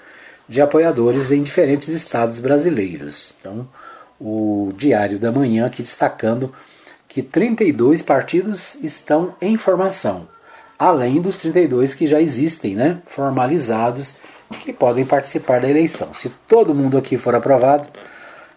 de 0.47 0.61
apoiadores 0.61 1.31
em 1.31 1.43
diferentes 1.43 1.89
estados 1.89 2.39
brasileiros. 2.39 3.33
Então, 3.39 3.67
o 4.19 4.71
Diário 4.77 5.19
da 5.19 5.31
Manhã 5.31 5.65
aqui 5.65 5.81
destacando 5.81 6.53
que 7.07 7.21
32 7.21 8.01
partidos 8.01 8.75
estão 8.83 9.35
em 9.41 9.57
formação, 9.57 10.27
além 10.77 11.21
dos 11.21 11.37
32 11.37 11.93
que 11.93 12.07
já 12.07 12.21
existem, 12.21 12.75
né, 12.75 12.99
formalizados, 13.07 14.19
que 14.61 14.71
podem 14.71 15.05
participar 15.05 15.59
da 15.59 15.69
eleição. 15.69 16.13
Se 16.13 16.29
todo 16.47 16.75
mundo 16.75 16.97
aqui 16.97 17.17
for 17.17 17.33
aprovado, 17.35 17.87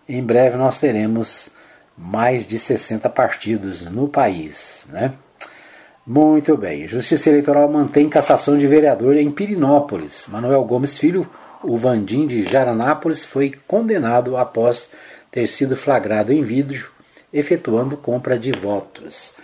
em 0.09 0.23
breve 0.23 0.57
nós 0.57 0.79
teremos 0.79 1.51
mais 1.97 2.47
de 2.47 2.59
60 2.59 3.09
partidos 3.09 3.87
no 3.91 4.09
país, 4.09 4.85
né? 4.89 5.13
Muito 6.07 6.57
bem. 6.57 6.89
Justiça 6.89 7.29
Eleitoral 7.29 7.69
mantém 7.71 8.09
cassação 8.09 8.57
de 8.57 8.67
vereador 8.67 9.17
em 9.17 9.31
Pirinópolis. 9.31 10.27
Manuel 10.29 10.65
Gomes 10.65 10.97
Filho 10.97 11.29
o 11.63 11.77
Vandim 11.77 12.27
de 12.27 12.43
Jaranápolis 12.43 13.25
foi 13.25 13.55
condenado 13.67 14.37
após 14.37 14.91
ter 15.31 15.47
sido 15.47 15.77
flagrado 15.77 16.33
em 16.33 16.43
vídeo 16.43 16.91
efetuando 17.33 17.97
compra 17.97 18.39
de 18.39 18.53
votos. 18.53 19.35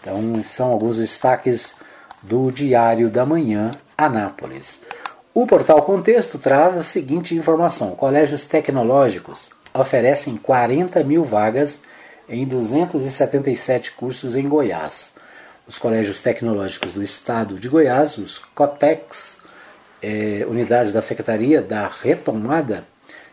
Então, 0.00 0.42
são 0.42 0.70
alguns 0.70 0.96
destaques 0.96 1.74
do 2.22 2.50
Diário 2.50 3.10
da 3.10 3.24
Manhã, 3.24 3.70
Anápolis. 3.96 4.80
O 5.34 5.46
portal 5.46 5.82
Contexto 5.82 6.38
traz 6.38 6.76
a 6.76 6.82
seguinte 6.82 7.34
informação: 7.34 7.92
colégios 7.92 8.46
tecnológicos 8.46 9.50
oferecem 9.72 10.36
40 10.36 11.04
mil 11.04 11.24
vagas 11.24 11.80
em 12.28 12.44
277 12.44 13.92
cursos 13.92 14.36
em 14.36 14.48
Goiás. 14.48 15.12
Os 15.66 15.78
colégios 15.78 16.22
tecnológicos 16.22 16.92
do 16.92 17.02
estado 17.02 17.58
de 17.58 17.68
Goiás, 17.68 18.16
os 18.18 18.38
COTEX, 18.54 19.37
é, 20.02 20.46
unidades 20.48 20.92
da 20.92 21.02
Secretaria 21.02 21.60
da 21.60 21.88
Retomada 21.88 22.84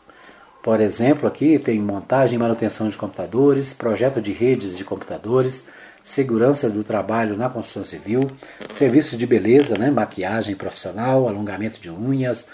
Por 0.63 0.81
exemplo, 0.81 1.27
aqui 1.27 1.59
tem 1.59 1.79
montagem 1.79 2.37
e 2.37 2.39
manutenção 2.39 2.89
de 2.89 2.97
computadores, 2.97 3.75
projeto 3.75 4.21
de 4.21 4.33
redes 4.33 4.77
de 4.77 4.85
computadores, 4.85 5.69
segurança 6.03 6.71
do 6.71 6.83
trabalho 6.83 7.37
na 7.37 7.49
construção 7.49 7.85
civil, 7.85 8.31
serviços 8.73 9.19
de 9.19 9.27
beleza, 9.27 9.77
né, 9.77 9.91
maquiagem 9.91 10.55
profissional, 10.55 11.29
alongamento 11.29 11.81
de 11.81 11.91
unhas, 11.91 12.49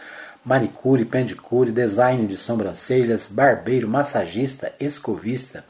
manicure, 0.46 1.04
pedicure, 1.04 1.72
design 1.72 2.24
de 2.28 2.36
sobrancelhas, 2.36 3.26
barbeiro, 3.26 3.88
massagista, 3.88 4.72
escovista, 4.78 5.64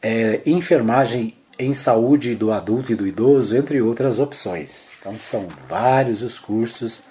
é, 0.00 0.40
enfermagem 0.46 1.36
em 1.58 1.74
saúde 1.74 2.34
do 2.34 2.50
adulto 2.50 2.92
e 2.92 2.94
do 2.94 3.06
idoso, 3.06 3.54
entre 3.54 3.82
outras 3.82 4.18
opções. 4.18 4.86
Então 4.98 5.18
são 5.18 5.46
vários 5.68 6.22
os 6.22 6.40
cursos 6.40 7.02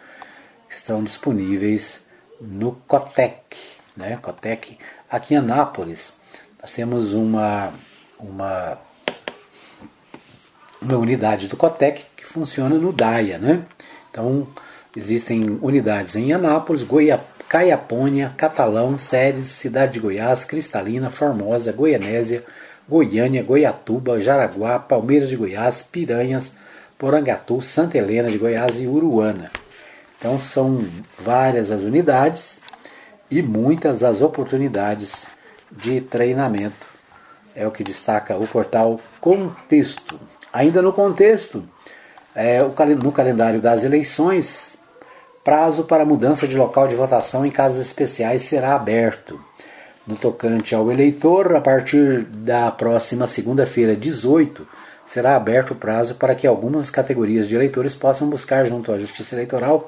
que 0.67 0.73
estão 0.73 1.03
disponíveis 1.03 2.03
no 2.41 2.71
Cotec, 2.87 3.55
né? 3.95 4.17
Cotec 4.21 4.77
aqui 5.09 5.35
em 5.35 5.37
Anápolis. 5.37 6.13
Nós 6.59 6.73
temos 6.73 7.13
uma 7.13 7.71
uma 8.19 8.77
uma 10.81 10.97
unidade 10.97 11.47
do 11.47 11.55
Cotec 11.55 12.03
que 12.17 12.25
funciona 12.25 12.75
no 12.75 12.91
DAIA, 12.91 13.37
né? 13.37 13.63
Então 14.09 14.47
Existem 14.95 15.59
unidades 15.61 16.15
em 16.15 16.31
Anápolis, 16.31 16.83
Goiá, 16.83 17.19
Caiapônia, 17.49 18.33
Catalão, 18.37 18.97
Séries, 18.97 19.47
Cidade 19.47 19.93
de 19.93 19.99
Goiás, 19.99 20.45
Cristalina, 20.45 21.09
Formosa, 21.09 21.73
Goianésia, 21.73 22.43
Goiânia, 22.87 23.43
Goiatuba, 23.43 24.21
Jaraguá, 24.21 24.79
Palmeiras 24.79 25.29
de 25.29 25.35
Goiás, 25.35 25.81
Piranhas, 25.81 26.51
Porangatu, 26.97 27.61
Santa 27.61 27.97
Helena 27.97 28.31
de 28.31 28.37
Goiás 28.37 28.79
e 28.79 28.87
Uruana. 28.87 29.51
Então 30.17 30.39
são 30.39 30.79
várias 31.19 31.71
as 31.71 31.81
unidades 31.81 32.59
e 33.29 33.41
muitas 33.41 34.03
as 34.03 34.21
oportunidades 34.21 35.25
de 35.71 35.99
treinamento. 35.99 36.87
É 37.53 37.67
o 37.67 37.71
que 37.71 37.83
destaca 37.83 38.37
o 38.37 38.47
portal 38.47 38.99
Contexto. 39.19 40.19
Ainda 40.53 40.81
no 40.81 40.93
contexto, 40.93 41.67
é, 42.33 42.59
no 42.61 43.11
calendário 43.11 43.59
das 43.59 43.83
eleições, 43.83 44.74
prazo 45.45 45.83
para 45.83 46.03
mudança 46.03 46.47
de 46.47 46.57
local 46.57 46.87
de 46.87 46.95
votação 46.95 47.45
em 47.45 47.51
casos 47.51 47.79
especiais 47.79 48.41
será 48.41 48.73
aberto. 48.75 49.39
No 50.05 50.15
tocante 50.15 50.73
ao 50.73 50.91
eleitor, 50.91 51.55
a 51.55 51.61
partir 51.61 52.23
da 52.23 52.71
próxima 52.71 53.27
segunda-feira, 53.27 53.95
18, 53.95 54.67
será 55.05 55.35
aberto 55.35 55.71
o 55.71 55.75
prazo 55.75 56.15
para 56.15 56.33
que 56.33 56.47
algumas 56.47 56.89
categorias 56.89 57.47
de 57.47 57.53
eleitores 57.53 57.93
possam 57.93 58.27
buscar 58.27 58.65
junto 58.65 58.91
à 58.91 58.97
Justiça 58.97 59.35
Eleitoral 59.35 59.85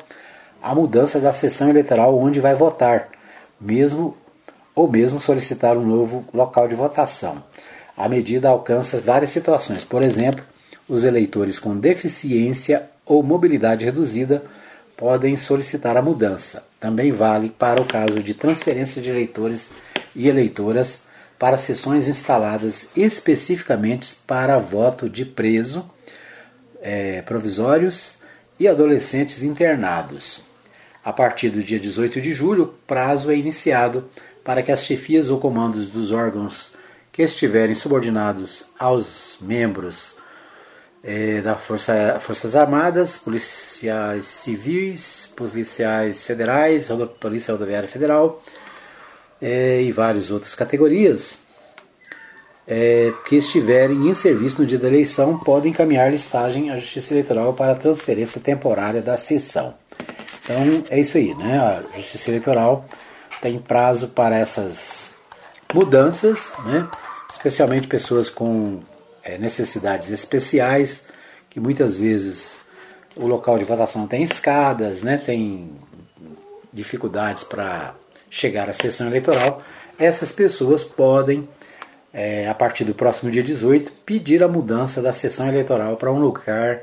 a 0.61 0.75
mudança 0.75 1.19
da 1.19 1.33
sessão 1.33 1.71
eleitoral 1.71 2.15
onde 2.19 2.39
vai 2.39 2.53
votar, 2.53 3.09
mesmo 3.59 4.15
ou 4.75 4.87
mesmo 4.87 5.19
solicitar 5.19 5.75
um 5.75 5.85
novo 5.85 6.23
local 6.35 6.67
de 6.67 6.75
votação. 6.75 7.43
A 7.97 8.07
medida 8.07 8.49
alcança 8.49 9.01
várias 9.01 9.31
situações, 9.31 9.83
por 9.83 10.03
exemplo, 10.03 10.43
os 10.87 11.03
eleitores 11.03 11.57
com 11.57 11.75
deficiência 11.75 12.83
ou 13.03 13.23
mobilidade 13.23 13.85
reduzida 13.85 14.43
podem 14.97 15.37
solicitar 15.37 15.95
a 15.95 16.01
mudança. 16.01 16.67
Também 16.79 17.11
vale 17.11 17.49
para 17.49 17.79
o 17.79 17.85
caso 17.85 18.21
de 18.21 18.33
transferência 18.33 18.99
de 19.01 19.09
eleitores 19.09 19.69
e 20.15 20.27
eleitoras 20.27 21.03
para 21.37 21.55
sessões 21.55 22.07
instaladas 22.07 22.89
especificamente 22.97 24.17
para 24.25 24.57
voto 24.57 25.07
de 25.07 25.23
preso, 25.23 25.89
é, 26.81 27.21
provisórios 27.21 28.17
e 28.59 28.67
adolescentes 28.67 29.43
internados. 29.43 30.41
A 31.05 31.13
partir 31.13 31.49
do 31.49 31.61
dia 31.61 31.79
18 31.79 32.19
de 32.19 32.33
julho, 32.33 32.63
o 32.63 32.67
prazo 32.67 33.31
é 33.31 33.35
iniciado 33.35 34.09
para 34.43 34.63
que 34.63 34.71
as 34.71 34.83
chefias 34.83 35.29
ou 35.29 35.39
comandos 35.39 35.89
dos 35.89 36.11
órgãos 36.11 36.73
que 37.11 37.21
estiverem 37.21 37.75
subordinados 37.75 38.71
aos 38.79 39.37
membros 39.39 40.16
é, 41.03 41.41
da 41.41 41.55
Força, 41.55 42.17
Forças 42.19 42.55
Armadas, 42.55 43.17
policiais 43.17 44.25
civis, 44.25 45.29
policiais 45.35 46.23
federais, 46.23 46.87
Polícia 47.19 47.53
Rodoviária 47.53 47.87
Federal 47.87 48.43
é, 49.41 49.81
e 49.81 49.91
várias 49.91 50.31
outras 50.31 50.55
categorias 50.55 51.37
é, 52.67 53.13
que 53.25 53.37
estiverem 53.37 54.09
em 54.09 54.13
serviço 54.13 54.61
no 54.61 54.67
dia 54.67 54.77
da 54.77 54.87
eleição 54.87 55.39
podem 55.39 55.71
encaminhar 55.71 56.11
listagem 56.11 56.69
à 56.69 56.77
Justiça 56.77 57.13
Eleitoral 57.13 57.53
para 57.53 57.75
transferência 57.75 58.41
temporária 58.41 59.01
da 59.01 59.17
sessão. 59.17 59.73
Então 60.43 60.83
é 60.89 60.99
isso 60.99 61.17
aí, 61.17 61.33
né? 61.35 61.59
A 61.59 61.97
Justiça 61.97 62.29
Eleitoral 62.29 62.85
tem 63.41 63.57
prazo 63.57 64.09
para 64.09 64.37
essas 64.37 65.11
mudanças, 65.73 66.53
né? 66.65 66.87
especialmente 67.31 67.87
pessoas 67.87 68.29
com 68.29 68.79
é, 69.27 69.37
necessidades 69.37 70.09
especiais, 70.09 71.03
que 71.49 71.59
muitas 71.59 71.97
vezes 71.97 72.57
o 73.13 73.27
local 73.27 73.59
de 73.59 73.65
votação 73.65 74.07
tem 74.07 74.23
escadas, 74.23 75.01
né, 75.01 75.17
tem 75.17 75.71
dificuldades 76.71 77.43
para 77.43 77.93
chegar 78.29 78.69
à 78.69 78.73
sessão 78.73 79.07
eleitoral, 79.07 79.61
essas 79.99 80.31
pessoas 80.31 80.83
podem, 80.83 81.47
é, 82.13 82.47
a 82.47 82.53
partir 82.53 82.85
do 82.85 82.93
próximo 82.93 83.29
dia 83.29 83.43
18, 83.43 83.91
pedir 84.05 84.43
a 84.43 84.47
mudança 84.47 85.01
da 85.01 85.11
sessão 85.11 85.47
eleitoral 85.47 85.97
para 85.97 86.11
um 86.11 86.19
lugar 86.19 86.81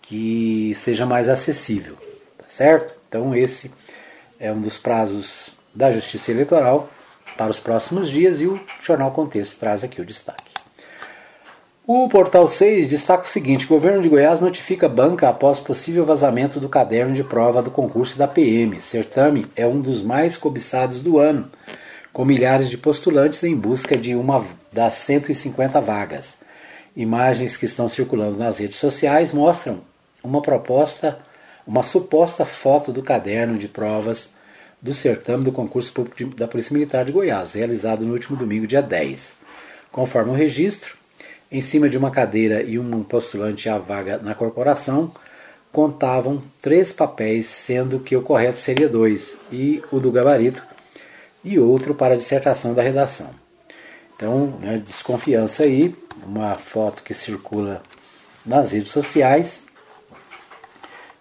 que 0.00 0.74
seja 0.76 1.04
mais 1.04 1.28
acessível, 1.28 1.96
tá 2.38 2.46
certo? 2.48 2.94
Então 3.08 3.34
esse 3.34 3.70
é 4.38 4.50
um 4.52 4.60
dos 4.60 4.78
prazos 4.78 5.56
da 5.74 5.90
Justiça 5.90 6.30
Eleitoral 6.30 6.88
para 7.36 7.50
os 7.50 7.58
próximos 7.58 8.08
dias 8.08 8.40
e 8.40 8.46
o 8.46 8.60
Jornal 8.80 9.10
Contexto 9.10 9.58
traz 9.58 9.82
aqui 9.82 10.00
o 10.00 10.04
destaque. 10.04 10.43
O 11.86 12.08
Portal 12.08 12.48
6 12.48 12.88
destaca 12.88 13.24
o 13.24 13.28
seguinte: 13.28 13.66
o 13.66 13.68
governo 13.68 14.00
de 14.00 14.08
Goiás 14.08 14.40
notifica 14.40 14.88
banca 14.88 15.28
após 15.28 15.60
possível 15.60 16.06
vazamento 16.06 16.58
do 16.58 16.66
caderno 16.66 17.14
de 17.14 17.22
prova 17.22 17.62
do 17.62 17.70
concurso 17.70 18.16
da 18.16 18.26
PM. 18.26 18.80
Certame 18.80 19.44
é 19.54 19.66
um 19.66 19.82
dos 19.82 20.02
mais 20.02 20.34
cobiçados 20.38 21.02
do 21.02 21.18
ano, 21.18 21.50
com 22.10 22.24
milhares 22.24 22.70
de 22.70 22.78
postulantes 22.78 23.44
em 23.44 23.54
busca 23.54 23.98
de 23.98 24.14
uma 24.14 24.42
das 24.72 24.94
150 24.94 25.78
vagas. 25.82 26.36
Imagens 26.96 27.54
que 27.54 27.66
estão 27.66 27.86
circulando 27.86 28.38
nas 28.38 28.56
redes 28.56 28.78
sociais 28.78 29.34
mostram 29.34 29.80
uma 30.22 30.40
proposta, 30.40 31.18
uma 31.66 31.82
suposta 31.82 32.46
foto 32.46 32.92
do 32.92 33.02
caderno 33.02 33.58
de 33.58 33.68
provas 33.68 34.32
do 34.80 34.94
certame 34.94 35.44
do 35.44 35.52
concurso 35.52 35.92
público 35.92 36.34
da 36.34 36.48
Polícia 36.48 36.72
Militar 36.72 37.04
de 37.04 37.12
Goiás, 37.12 37.52
realizado 37.52 38.06
no 38.06 38.14
último 38.14 38.38
domingo, 38.38 38.66
dia 38.66 38.80
10. 38.80 39.32
Conforme 39.92 40.30
o 40.30 40.34
registro, 40.34 41.03
em 41.50 41.60
cima 41.60 41.88
de 41.88 41.96
uma 41.96 42.10
cadeira 42.10 42.62
e 42.62 42.78
um 42.78 43.02
postulante 43.02 43.68
à 43.68 43.78
vaga 43.78 44.18
na 44.18 44.34
corporação, 44.34 45.12
contavam 45.72 46.42
três 46.62 46.92
papéis, 46.92 47.46
sendo 47.46 47.98
que 47.98 48.16
o 48.16 48.22
correto 48.22 48.58
seria 48.58 48.88
dois, 48.88 49.36
e 49.50 49.82
o 49.90 49.98
do 49.98 50.12
gabarito, 50.12 50.62
e 51.42 51.58
outro 51.58 51.94
para 51.94 52.14
a 52.14 52.16
dissertação 52.16 52.74
da 52.74 52.82
redação. 52.82 53.30
Então, 54.16 54.58
né, 54.60 54.80
desconfiança 54.84 55.64
aí, 55.64 55.94
uma 56.24 56.54
foto 56.54 57.02
que 57.02 57.12
circula 57.12 57.82
nas 58.46 58.72
redes 58.72 58.92
sociais, 58.92 59.64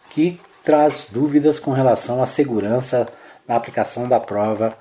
que 0.09 0.39
traz 0.63 1.07
dúvidas 1.09 1.59
com 1.59 1.71
relação 1.71 2.21
à 2.21 2.27
segurança 2.27 3.07
na 3.47 3.55
aplicação 3.55 4.07
da 4.07 4.19
prova 4.19 4.77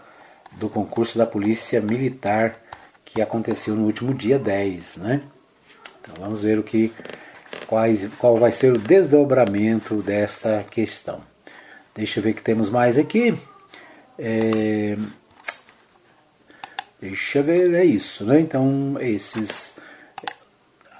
do 0.52 0.68
concurso 0.68 1.16
da 1.16 1.26
Polícia 1.26 1.80
Militar 1.80 2.61
que 3.14 3.20
aconteceu 3.20 3.74
no 3.74 3.84
último 3.84 4.14
dia 4.14 4.38
10, 4.38 4.96
né? 4.96 5.20
Então 6.00 6.14
vamos 6.18 6.42
ver 6.42 6.58
o 6.58 6.62
que 6.62 6.92
quais, 7.66 8.08
qual 8.18 8.38
vai 8.38 8.52
ser 8.52 8.72
o 8.72 8.78
desdobramento 8.78 10.02
desta 10.02 10.64
questão. 10.70 11.20
Deixa 11.94 12.20
eu 12.20 12.24
ver 12.24 12.32
que 12.32 12.42
temos 12.42 12.70
mais 12.70 12.96
aqui. 12.96 13.34
É, 14.18 14.96
deixa 17.00 17.38
eu 17.38 17.44
ver, 17.44 17.74
é 17.74 17.84
isso, 17.84 18.24
né? 18.24 18.40
Então 18.40 18.96
esses 19.00 19.72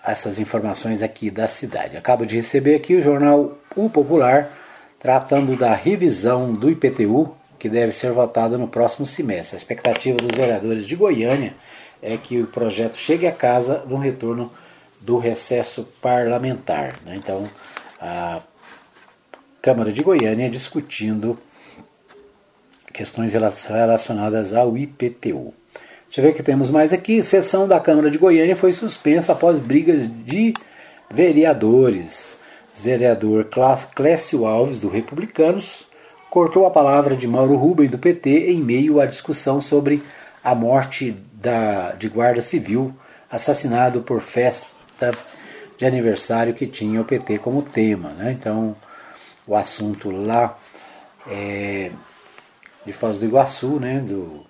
essas 0.04 0.38
informações 0.38 1.00
aqui 1.00 1.30
da 1.30 1.46
cidade. 1.46 1.96
Acabo 1.96 2.26
de 2.26 2.36
receber 2.36 2.74
aqui 2.74 2.96
o 2.96 3.02
jornal 3.02 3.56
O 3.76 3.88
Popular 3.88 4.50
tratando 4.98 5.56
da 5.56 5.74
revisão 5.74 6.52
do 6.52 6.68
IPTU 6.68 7.34
que 7.58 7.68
deve 7.68 7.92
ser 7.92 8.10
votada 8.10 8.58
no 8.58 8.66
próximo 8.66 9.06
semestre. 9.06 9.56
A 9.56 9.58
expectativa 9.58 10.16
dos 10.16 10.36
vereadores 10.36 10.84
de 10.84 10.96
Goiânia 10.96 11.54
é 12.02 12.16
que 12.16 12.40
o 12.40 12.46
projeto 12.46 12.96
chegue 12.96 13.26
a 13.26 13.32
casa 13.32 13.84
no 13.86 13.96
retorno 13.96 14.52
do 15.00 15.18
recesso 15.18 15.84
parlamentar. 16.02 16.96
Né? 17.04 17.14
Então, 17.16 17.48
a 18.00 18.40
Câmara 19.62 19.92
de 19.92 20.02
Goiânia 20.02 20.50
discutindo 20.50 21.38
questões 22.92 23.32
relacionadas 23.32 24.52
ao 24.52 24.76
IPTU. 24.76 25.54
Deixa 26.06 26.20
eu 26.20 26.24
ver 26.24 26.30
o 26.32 26.34
que 26.34 26.42
temos 26.42 26.70
mais 26.70 26.92
aqui. 26.92 27.22
Sessão 27.22 27.66
da 27.66 27.80
Câmara 27.80 28.10
de 28.10 28.18
Goiânia 28.18 28.54
foi 28.54 28.72
suspensa 28.72 29.32
após 29.32 29.58
brigas 29.58 30.06
de 30.06 30.52
vereadores. 31.10 32.38
O 32.78 32.82
vereador 32.82 33.48
Clécio 33.94 34.44
Alves, 34.44 34.80
do 34.80 34.88
Republicanos, 34.88 35.86
cortou 36.28 36.66
a 36.66 36.70
palavra 36.70 37.14
de 37.14 37.26
Mauro 37.26 37.54
Rubem, 37.56 37.88
do 37.88 37.98
PT, 37.98 38.50
em 38.50 38.60
meio 38.60 39.00
à 39.00 39.06
discussão 39.06 39.60
sobre 39.60 40.02
a 40.42 40.54
morte 40.54 41.16
da, 41.42 41.92
de 41.92 42.08
guarda 42.08 42.40
civil 42.40 42.94
assassinado 43.30 44.02
por 44.02 44.20
festa 44.20 45.12
de 45.76 45.84
aniversário 45.84 46.54
que 46.54 46.66
tinha 46.66 47.00
o 47.00 47.04
PT 47.04 47.38
como 47.38 47.62
tema. 47.62 48.10
Né? 48.10 48.36
Então, 48.38 48.76
o 49.46 49.56
assunto 49.56 50.10
lá 50.10 50.56
é, 51.26 51.90
de 52.86 52.92
Foz 52.92 53.18
do 53.18 53.24
Iguaçu, 53.24 53.80
né? 53.80 53.98
do, 53.98 54.46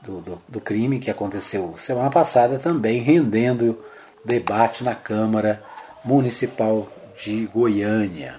do, 0.00 0.20
do, 0.20 0.42
do 0.48 0.60
crime 0.60 0.98
que 0.98 1.10
aconteceu 1.10 1.74
semana 1.76 2.10
passada, 2.10 2.58
também 2.58 3.00
rendendo 3.00 3.78
debate 4.24 4.82
na 4.82 4.94
Câmara 4.94 5.62
Municipal 6.02 6.88
de 7.22 7.46
Goiânia. 7.46 8.36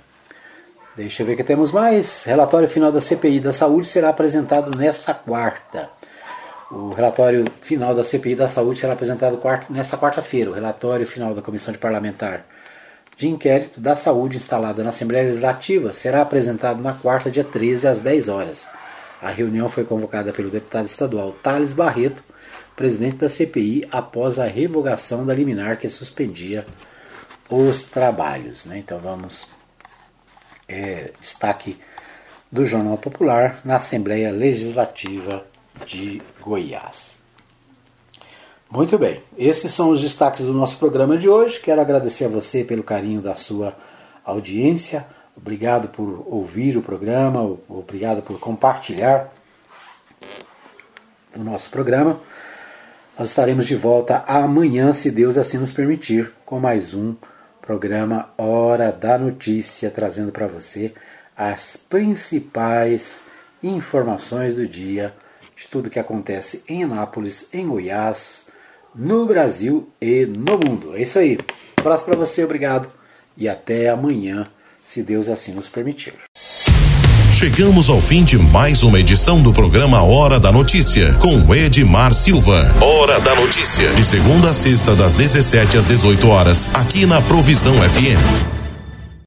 Deixa 0.96 1.22
eu 1.22 1.28
ver 1.28 1.36
que 1.36 1.44
temos 1.44 1.72
mais. 1.72 2.24
Relatório 2.24 2.70
final 2.70 2.92
da 2.92 3.02
CPI 3.02 3.42
da 3.42 3.52
Saúde 3.52 3.88
será 3.88 4.10
apresentado 4.10 4.76
nesta 4.78 5.14
quarta. 5.14 5.90
O 6.72 6.93
relatório 6.93 7.45
final 7.61 7.93
da 7.93 8.03
CPI 8.03 8.36
da 8.36 8.47
Saúde 8.47 8.80
será 8.80 8.93
apresentado 8.93 9.39
nesta 9.70 9.97
quarta-feira. 9.97 10.49
O 10.49 10.53
relatório 10.53 11.05
final 11.05 11.36
da 11.36 11.41
Comissão 11.41 11.72
de 11.72 11.78
Parlamentar 11.78 12.45
de 13.18 13.28
Inquérito 13.28 13.80
da 13.80 13.95
Saúde 13.95 14.38
instalada 14.38 14.84
na 14.84 14.89
Assembleia 14.89 15.26
Legislativa 15.26 15.93
será 15.93 16.22
apresentado 16.22 16.82
na 16.82 16.93
quarta, 16.93 17.32
dia 17.32 17.43
13, 17.43 17.88
às 17.88 17.99
10 17.99 18.30
horas. 18.30 18.63
A 19.22 19.30
reunião 19.30 19.70
foi 19.70 19.86
convocada 19.86 20.34
pelo 20.34 20.49
deputado 20.49 20.86
estadual 20.86 21.32
Thales 21.41 21.72
Barreto, 21.72 22.22
presidente 22.76 23.18
da 23.18 23.30
CPI, 23.30 23.88
após 23.91 24.38
a 24.38 24.45
revogação 24.45 25.26
da 25.26 25.34
liminar 25.34 25.78
que 25.78 25.88
suspendia 25.88 26.66
os 27.49 27.84
trabalhos. 27.84 28.66
Né? 28.66 28.80
Então 28.80 28.99
vamos. 28.99 29.47
É, 30.68 31.11
destaque 31.22 31.80
do 32.51 32.66
Jornal 32.66 32.97
Popular 32.97 33.61
na 33.63 33.78
Assembleia 33.78 34.32
Legislativa 34.32 35.45
de 35.86 36.21
Goiás. 36.41 37.15
Muito 38.69 38.97
bem, 38.97 39.21
esses 39.38 39.73
são 39.73 39.89
os 39.89 40.01
destaques 40.01 40.45
do 40.45 40.53
nosso 40.53 40.78
programa 40.78 41.17
de 41.17 41.30
hoje. 41.30 41.59
Quero 41.59 41.80
agradecer 41.80 42.26
a 42.26 42.30
você 42.30 42.63
pelo 42.63 42.84
carinho 42.84 43.21
da 43.21 43.36
sua 43.36 43.76
audiência. 44.23 45.05
Obrigado 45.38 45.89
por 45.89 46.26
ouvir 46.28 46.78
o 46.78 46.82
programa, 46.82 47.57
obrigado 47.69 48.21
por 48.21 48.39
compartilhar 48.39 49.32
o 51.36 51.43
nosso 51.43 51.69
programa. 51.69 52.19
Nós 53.17 53.30
estaremos 53.30 53.65
de 53.65 53.76
volta 53.76 54.23
amanhã, 54.28 54.93
se 54.93 55.11
Deus 55.11 55.38
assim 55.38 55.57
nos 55.57 55.71
permitir, 55.71 56.32
com 56.45 56.59
mais 56.59 56.93
um 56.93 57.15
programa 57.61 58.30
Hora 58.38 58.91
da 58.91 59.17
Notícia, 59.17 59.89
trazendo 59.89 60.32
para 60.32 60.47
você 60.47 60.93
as 61.36 61.78
principais 61.78 63.21
informações 63.61 64.53
do 64.53 64.67
dia 64.67 65.13
de 65.56 65.68
tudo 65.68 65.89
que 65.89 65.99
acontece 65.99 66.64
em 66.68 66.84
Anápolis, 66.84 67.47
em 67.53 67.68
Goiás, 67.68 68.41
no 68.93 69.26
Brasil 69.26 69.89
e 70.01 70.26
no 70.26 70.58
mundo. 70.58 70.95
É 70.95 71.01
isso 71.01 71.20
aí. 71.20 71.38
Abraço 71.78 72.06
para 72.06 72.16
você, 72.16 72.43
obrigado 72.43 72.88
e 73.38 73.49
até 73.49 73.89
amanhã, 73.89 74.47
se 74.86 75.01
Deus 75.01 75.30
assim 75.30 75.53
nos 75.53 75.68
permitir. 75.68 76.14
Chegamos 77.32 77.89
ao 77.89 77.99
fim 77.99 78.24
de 78.24 78.38
mais 78.38 78.82
uma 78.82 78.97
edição 78.97 79.41
do 79.41 79.51
programa 79.51 80.01
Hora 80.01 80.39
da 80.39 80.53
Notícia, 80.53 81.14
com 81.16 81.53
Edmar 81.53 82.14
Silva. 82.14 82.74
Hora 82.82 83.20
da 83.20 83.36
Notícia, 83.36 83.91
de 83.93 84.06
segunda 84.06 84.51
a 84.51 84.53
sexta, 84.53 84.95
das 84.95 85.14
17 85.14 85.78
às 85.78 85.86
18 85.86 86.28
horas, 86.30 86.70
aqui 86.74 87.06
na 87.06 87.22
Provisão 87.22 87.76
FM. 87.76 88.55